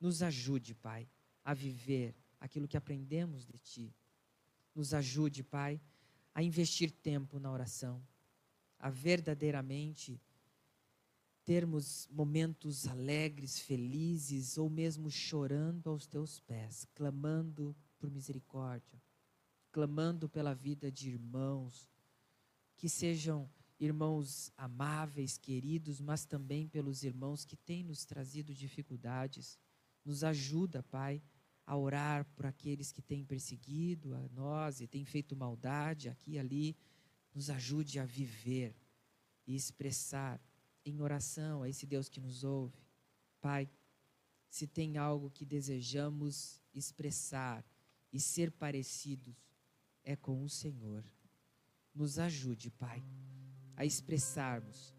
Nos 0.00 0.22
ajude, 0.22 0.74
Pai, 0.74 1.08
a 1.44 1.54
viver 1.54 2.14
aquilo 2.40 2.66
que 2.66 2.76
aprendemos 2.76 3.46
de 3.46 3.58
Ti. 3.58 3.94
Nos 4.74 4.92
ajude, 4.92 5.42
Pai, 5.44 5.80
a 6.34 6.42
investir 6.42 6.90
tempo 6.90 7.38
na 7.38 7.50
oração, 7.50 8.02
a 8.78 8.90
verdadeiramente 8.90 10.20
termos 11.44 12.08
momentos 12.10 12.86
alegres, 12.86 13.58
felizes, 13.58 14.56
ou 14.56 14.70
mesmo 14.70 15.10
chorando 15.10 15.90
aos 15.90 16.06
Teus 16.06 16.40
pés, 16.40 16.86
clamando 16.94 17.76
por 17.98 18.10
misericórdia, 18.10 19.00
clamando 19.72 20.28
pela 20.28 20.54
vida 20.54 20.92
de 20.92 21.08
irmãos, 21.08 21.90
que 22.76 22.88
sejam 22.88 23.50
irmãos 23.80 24.52
amáveis, 24.56 25.38
queridos, 25.38 26.00
mas 26.00 26.24
também 26.24 26.68
pelos 26.68 27.02
irmãos 27.02 27.44
que 27.44 27.56
têm 27.56 27.82
nos 27.82 28.04
trazido 28.04 28.54
dificuldades. 28.54 29.58
Nos 30.04 30.22
ajuda, 30.22 30.82
Pai, 30.84 31.22
a 31.66 31.76
orar 31.76 32.24
por 32.36 32.46
aqueles 32.46 32.92
que 32.92 33.02
têm 33.02 33.24
perseguido 33.24 34.14
a 34.14 34.28
nós 34.28 34.80
e 34.80 34.86
têm 34.86 35.04
feito 35.04 35.34
maldade 35.34 36.08
aqui 36.08 36.32
e 36.32 36.38
ali. 36.38 36.76
Nos 37.34 37.48
ajude 37.48 37.98
a 37.98 38.04
viver 38.04 38.76
e 39.46 39.56
expressar 39.56 40.40
em 40.84 41.00
oração 41.00 41.62
a 41.62 41.68
esse 41.68 41.86
Deus 41.86 42.08
que 42.08 42.20
nos 42.20 42.44
ouve. 42.44 42.86
Pai, 43.40 43.68
se 44.48 44.66
tem 44.66 44.98
algo 44.98 45.30
que 45.30 45.46
desejamos 45.46 46.60
expressar 46.74 47.64
e 48.12 48.20
ser 48.20 48.50
parecidos, 48.50 49.34
é 50.04 50.16
com 50.16 50.42
o 50.42 50.48
Senhor. 50.48 51.04
Nos 51.94 52.18
ajude, 52.18 52.70
Pai 52.70 53.02
a 53.76 53.84
expressarmos 53.84 54.94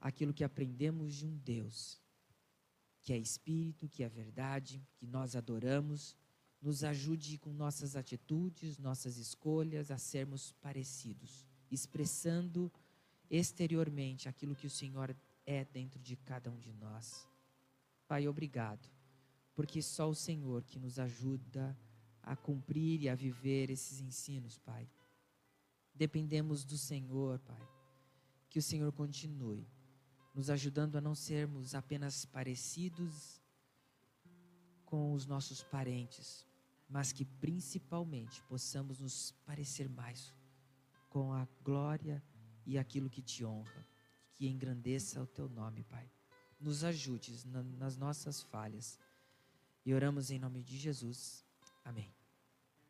aquilo 0.00 0.34
que 0.34 0.44
aprendemos 0.44 1.14
de 1.14 1.26
um 1.26 1.36
Deus, 1.36 2.00
que 3.00 3.12
é 3.12 3.18
Espírito, 3.18 3.88
que 3.88 4.02
é 4.02 4.08
verdade, 4.08 4.82
que 4.96 5.06
nós 5.06 5.36
adoramos, 5.36 6.16
nos 6.60 6.82
ajude 6.82 7.38
com 7.38 7.52
nossas 7.52 7.94
atitudes, 7.94 8.78
nossas 8.78 9.18
escolhas 9.18 9.90
a 9.90 9.98
sermos 9.98 10.52
parecidos, 10.52 11.46
expressando 11.70 12.72
exteriormente 13.30 14.28
aquilo 14.28 14.56
que 14.56 14.66
o 14.66 14.70
Senhor 14.70 15.16
é 15.46 15.64
dentro 15.64 16.00
de 16.00 16.16
cada 16.16 16.50
um 16.50 16.58
de 16.58 16.72
nós. 16.72 17.28
Pai, 18.08 18.26
obrigado, 18.26 18.88
porque 19.54 19.80
só 19.82 20.08
o 20.08 20.14
Senhor 20.14 20.64
que 20.64 20.78
nos 20.78 20.98
ajuda 20.98 21.70
a 21.70 21.93
cumprir 22.36 23.02
e 23.02 23.08
a 23.08 23.14
viver 23.14 23.70
esses 23.70 24.00
ensinos, 24.00 24.58
Pai. 24.58 24.88
Dependemos 25.94 26.64
do 26.64 26.78
Senhor, 26.78 27.38
Pai. 27.40 27.68
Que 28.48 28.58
o 28.58 28.62
Senhor 28.62 28.92
continue 28.92 29.66
nos 30.34 30.50
ajudando 30.50 30.96
a 30.96 31.00
não 31.00 31.14
sermos 31.14 31.74
apenas 31.74 32.24
parecidos 32.24 33.40
com 34.84 35.12
os 35.12 35.26
nossos 35.26 35.62
parentes, 35.62 36.44
mas 36.88 37.12
que 37.12 37.24
principalmente 37.24 38.42
possamos 38.42 38.98
nos 38.98 39.30
parecer 39.46 39.88
mais 39.88 40.34
com 41.08 41.32
a 41.32 41.46
glória 41.62 42.22
e 42.66 42.76
aquilo 42.76 43.08
que 43.08 43.22
te 43.22 43.44
honra, 43.44 43.86
que 44.32 44.48
engrandeça 44.48 45.22
o 45.22 45.26
teu 45.26 45.48
nome, 45.48 45.84
Pai. 45.84 46.10
Nos 46.58 46.82
ajudes 46.82 47.44
na, 47.44 47.62
nas 47.62 47.96
nossas 47.96 48.42
falhas. 48.42 48.98
E 49.86 49.94
oramos 49.94 50.30
em 50.30 50.38
nome 50.38 50.62
de 50.64 50.76
Jesus. 50.76 51.43
Amém. 51.84 52.14